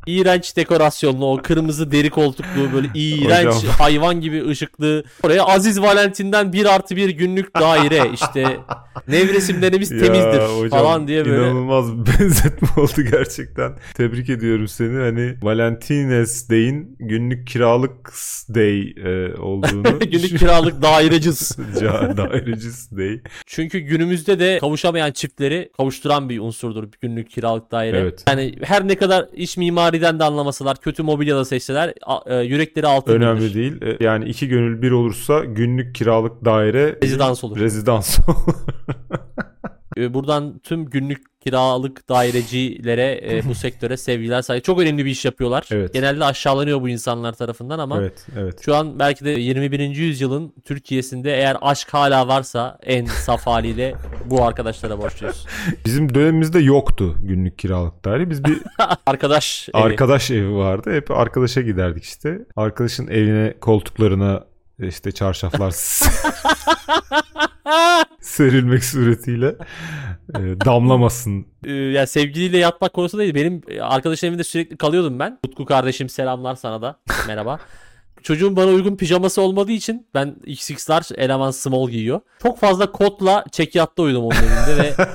İğrenç 0.07 0.57
dekorasyonlu 0.57 1.33
o 1.33 1.37
kırmızı 1.41 1.91
deri 1.91 2.09
koltuklu 2.09 2.73
böyle 2.73 2.87
iğrenç 2.95 3.55
Hocam. 3.55 3.71
hayvan 3.77 4.21
gibi 4.21 4.47
ışıklı. 4.47 5.03
Oraya 5.23 5.43
Aziz 5.43 5.81
Valentin'den 5.81 6.53
bir 6.53 6.65
artı 6.65 6.95
bir 6.95 7.09
günlük 7.09 7.55
daire 7.55 8.01
işte 8.13 8.57
nevresimlerimiz 9.07 9.89
temizdir 9.89 10.41
hocam, 10.41 10.69
falan 10.79 11.07
diye 11.07 11.25
böyle. 11.25 11.37
inanılmaz 11.37 11.97
benzetme 12.19 12.67
oldu 12.77 13.01
gerçekten. 13.11 13.71
Tebrik 13.93 14.29
ediyorum 14.29 14.67
seni. 14.67 14.97
Hani 14.97 15.35
Valentines 15.41 16.49
Day'in 16.49 16.95
günlük 16.99 17.47
kiralık 17.47 18.11
day 18.55 18.79
e, 18.81 19.35
olduğunu. 19.35 19.99
günlük 19.99 20.39
kiralık 20.39 20.81
daireciz. 20.81 21.57
Dairecis 22.17 22.91
Day. 22.91 23.21
Çünkü 23.45 23.79
günümüzde 23.79 24.39
de 24.39 24.57
kavuşamayan 24.59 25.11
çiftleri 25.11 25.71
kavuşturan 25.77 26.29
bir 26.29 26.39
unsurdur 26.39 26.83
günlük 27.01 27.29
kiralık 27.29 27.71
daire. 27.71 27.97
Evet. 27.97 28.23
Yani 28.27 28.55
her 28.61 28.87
ne 28.87 28.95
kadar 28.95 29.25
iç 29.33 29.57
mimariden 29.91 30.19
de 30.19 30.23
anlamasalar, 30.23 30.77
kötü 30.77 31.03
mobilya 31.03 31.35
da 31.35 31.45
seçseler 31.45 31.93
e, 32.25 32.35
yürekleri 32.35 32.87
altın 32.87 33.13
Önemli 33.13 33.53
değil. 33.53 33.81
E, 33.81 34.03
Yani 34.03 34.25
iki 34.29 34.47
gönül 34.47 34.81
bir 34.81 34.91
olursa 34.91 35.45
günlük 35.45 35.95
kiralık 35.95 36.45
daire 36.45 36.99
Rezidans 37.03 37.43
olur. 37.43 37.59
rezidans 37.59 38.19
olur. 38.27 38.55
Ee, 39.97 40.13
Buradan 40.13 40.59
tüm 40.59 40.85
günlük 40.85 41.30
kiralık 41.41 42.09
dairecilere 42.09 43.21
e, 43.23 43.45
bu 43.45 43.55
sektöre 43.61 43.97
sevgiler 43.97 44.41
saygı. 44.41 44.63
Çok 44.63 44.79
önemli 44.79 45.05
bir 45.05 45.11
iş 45.11 45.25
yapıyorlar. 45.25 45.67
Evet. 45.71 45.93
Genelde 45.93 46.25
aşağılanıyor 46.25 46.81
bu 46.81 46.89
insanlar 46.89 47.33
tarafından 47.33 47.79
ama 47.79 47.97
evet, 47.99 48.27
evet. 48.39 48.61
şu 48.65 48.75
an 48.75 48.99
belki 48.99 49.25
de 49.25 49.29
21. 49.29 49.79
yüzyılın 49.79 50.53
Türkiye'sinde 50.65 51.37
eğer 51.37 51.57
aşk 51.61 51.93
hala 51.93 52.27
varsa 52.27 52.77
en 52.83 53.05
saf 53.05 53.47
haliyle 53.47 53.95
bu 54.25 54.45
arkadaşlara 54.45 54.97
borçluyuz. 54.97 55.45
Bizim 55.85 56.13
dönemimizde 56.13 56.59
yoktu 56.59 57.15
günlük 57.21 57.59
kiralık 57.59 58.05
daire. 58.05 58.29
Biz 58.29 58.43
bir 58.43 58.57
Arkadaş 59.05 59.69
evi. 59.69 59.83
arkadaş 59.83 60.31
evi 60.31 60.55
vardı. 60.55 60.93
Hep 60.93 61.11
arkadaşa 61.11 61.61
giderdik 61.61 62.03
işte. 62.03 62.39
Arkadaşın 62.55 63.07
evine 63.07 63.53
koltuklarına 63.61 64.43
işte 64.79 65.11
çarşaflar 65.11 65.71
serilmek 68.21 68.83
suretiyle 68.83 69.55
e, 70.35 70.39
damlamasın. 70.65 71.45
Ee, 71.63 71.71
ya 71.71 72.07
sevgiliyle 72.07 72.57
yatmak 72.57 72.93
konusu 72.93 73.17
değil. 73.17 73.35
Benim 73.35 73.61
e, 73.67 73.81
arkadaşın 73.81 74.27
evinde 74.27 74.43
sürekli 74.43 74.77
kalıyordum 74.77 75.19
ben. 75.19 75.39
Utku 75.47 75.65
kardeşim 75.65 76.09
selamlar 76.09 76.55
sana 76.55 76.81
da. 76.81 76.99
Merhaba. 77.27 77.59
Çocuğun 78.23 78.55
bana 78.55 78.71
uygun 78.71 78.95
pijaması 78.95 79.41
olmadığı 79.41 79.71
için 79.71 80.07
ben 80.13 80.35
XX 80.45 80.89
large 80.89 81.15
eleman 81.15 81.51
small 81.51 81.89
giyiyor. 81.89 82.21
Çok 82.43 82.59
fazla 82.59 82.91
kotla 82.91 83.45
çekyatta 83.51 84.03
uyudum 84.03 84.23
onun 84.23 84.35
evinde 84.35 84.83
ve 84.83 84.93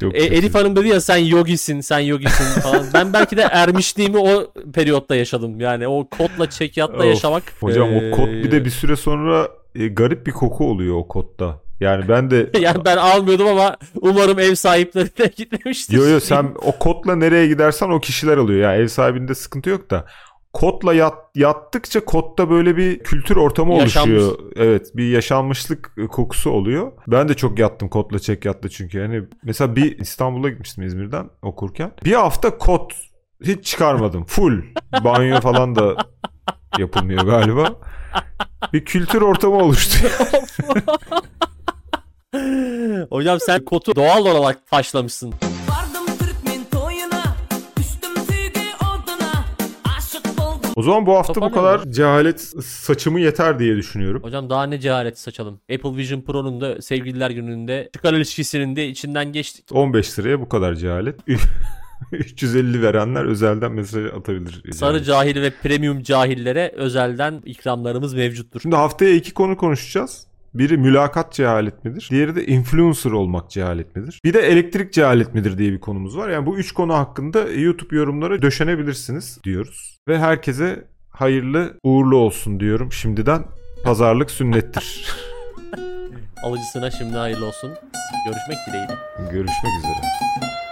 Çok 0.00 0.14
e. 0.14 0.18
Elif 0.18 0.54
Hanım 0.54 0.76
dedi 0.76 0.88
ya 0.88 1.00
sen 1.00 1.16
yogisin 1.16 1.80
sen 1.80 1.98
yogisin 1.98 2.60
falan. 2.60 2.86
Ben 2.94 3.12
belki 3.12 3.36
de 3.36 3.42
ermişliğimi 3.42 4.18
o 4.18 4.52
periyotta 4.74 5.16
yaşadım. 5.16 5.60
Yani 5.60 5.88
o 5.88 6.08
kotla 6.08 6.50
çekyatta 6.50 6.98
Of, 6.98 7.04
yaşamak. 7.04 7.42
Hocam 7.60 7.88
e, 7.92 8.12
o 8.12 8.16
kot 8.16 8.28
bir 8.28 8.50
de 8.50 8.64
bir 8.64 8.70
süre 8.70 8.96
sonra 8.96 9.48
e, 9.74 9.88
garip 9.88 10.26
bir 10.26 10.32
koku 10.32 10.70
oluyor 10.70 10.96
o 10.96 11.08
kotta. 11.08 11.60
Yani 11.80 12.08
ben 12.08 12.30
de 12.30 12.50
yani 12.60 12.84
ben 12.84 12.96
almıyordum 12.96 13.46
ama 13.48 13.76
umarım 14.00 14.38
ev 14.38 14.54
sahipleri 14.54 15.18
de 15.18 15.26
gitmemiştir. 15.36 15.96
Yo 15.96 16.08
yo 16.08 16.20
sen 16.20 16.54
o 16.62 16.78
kotla 16.78 17.16
nereye 17.16 17.46
gidersen 17.46 17.88
o 17.90 18.00
kişiler 18.00 18.36
alıyor. 18.36 18.60
Yani 18.60 18.82
ev 18.82 18.86
sahibinde 18.86 19.34
sıkıntı 19.34 19.70
yok 19.70 19.90
da 19.90 20.06
kotla 20.52 20.94
yat, 20.94 21.14
yattıkça 21.34 22.04
kotta 22.04 22.50
böyle 22.50 22.76
bir 22.76 22.98
kültür 22.98 23.36
ortamı 23.36 23.74
Yaşanmış. 23.74 24.22
oluşuyor. 24.22 24.52
Evet 24.56 24.96
bir 24.96 25.10
yaşanmışlık 25.10 25.92
kokusu 26.10 26.50
oluyor. 26.50 26.92
Ben 27.06 27.28
de 27.28 27.34
çok 27.34 27.58
yattım 27.58 27.88
kotla 27.88 28.18
çek 28.18 28.44
yattı 28.44 28.68
çünkü. 28.68 28.98
Yani 28.98 29.22
mesela 29.42 29.76
bir 29.76 29.98
İstanbul'a 29.98 30.48
gitmiştim 30.48 30.84
İzmir'den 30.84 31.30
okurken. 31.42 31.92
Bir 32.04 32.12
hafta 32.12 32.58
kot 32.58 32.92
hiç 33.44 33.64
çıkarmadım. 33.66 34.24
Full. 34.24 34.62
Banyo 35.04 35.40
falan 35.40 35.74
da 35.76 35.96
yapılmıyor 36.78 37.22
galiba. 37.24 37.74
bir 38.72 38.84
kültür 38.84 39.22
ortamı 39.22 39.56
oluştu. 39.56 40.08
Hocam 43.10 43.38
sen 43.40 43.64
kotu 43.64 43.96
doğal 43.96 44.26
olarak 44.26 44.66
taşlamışsın. 44.66 45.32
Vardım 45.68 46.16
Türkmen 46.18 46.64
toyuna 46.72 47.22
Düştüm 47.76 48.10
sevgi 48.28 48.60
oduna 48.80 49.44
Aşık 49.98 50.26
oldum 50.40 50.70
o 50.76 50.82
zaman 50.82 51.06
bu 51.06 51.14
hafta 51.14 51.34
bu 51.34 51.40
Toparlayalım. 51.40 51.80
kadar 51.82 51.92
cehalet 51.92 52.40
saçımı 52.64 53.20
yeter 53.20 53.58
diye 53.58 53.76
düşünüyorum. 53.76 54.22
Hocam 54.22 54.50
daha 54.50 54.66
ne 54.66 54.80
cehalet 54.80 55.18
saçalım. 55.18 55.60
Apple 55.74 55.96
Vision 55.96 56.20
Pro'nun 56.20 56.60
da 56.60 56.82
sevgililer 56.82 57.30
gününde 57.30 57.90
çıkar 57.94 58.12
ilişkisinin 58.14 58.76
de 58.76 58.88
içinden 58.88 59.32
geçtik. 59.32 59.64
15 59.72 60.18
liraya 60.18 60.40
bu 60.40 60.48
kadar 60.48 60.74
cehalet. 60.74 61.20
350 62.12 62.82
verenler 62.82 63.24
özelden 63.24 63.72
mesaj 63.72 64.04
atabilir. 64.06 64.72
Sarı 64.72 65.02
cahil 65.02 65.42
ve 65.42 65.50
premium 65.62 66.02
cahillere 66.02 66.72
özelden 66.76 67.42
ikramlarımız 67.44 68.14
mevcuttur. 68.14 68.60
Şimdi 68.60 68.76
haftaya 68.76 69.14
iki 69.14 69.34
konu 69.34 69.56
konuşacağız. 69.56 70.26
Biri 70.58 70.76
mülakat 70.76 71.32
cehalet 71.32 71.84
midir? 71.84 72.08
Diğeri 72.10 72.36
de 72.36 72.46
influencer 72.46 73.10
olmak 73.10 73.50
cehalet 73.50 73.96
midir? 73.96 74.20
Bir 74.24 74.34
de 74.34 74.40
elektrik 74.40 74.92
cehalet 74.92 75.34
midir 75.34 75.58
diye 75.58 75.72
bir 75.72 75.80
konumuz 75.80 76.16
var. 76.16 76.28
Yani 76.28 76.46
bu 76.46 76.58
üç 76.58 76.72
konu 76.72 76.94
hakkında 76.94 77.50
YouTube 77.50 77.96
yorumlara 77.96 78.42
döşenebilirsiniz 78.42 79.38
diyoruz. 79.44 79.96
Ve 80.08 80.18
herkese 80.18 80.84
hayırlı 81.10 81.80
uğurlu 81.82 82.16
olsun 82.16 82.60
diyorum 82.60 82.92
şimdiden. 82.92 83.42
Pazarlık 83.84 84.30
sünnettir. 84.30 85.06
Alıcısına 86.42 86.90
şimdi 86.90 87.16
hayırlı 87.16 87.46
olsun. 87.46 87.70
Görüşmek 88.26 88.58
dileğiyle. 88.66 88.94
Görüşmek 89.32 89.72
üzere. 89.78 90.65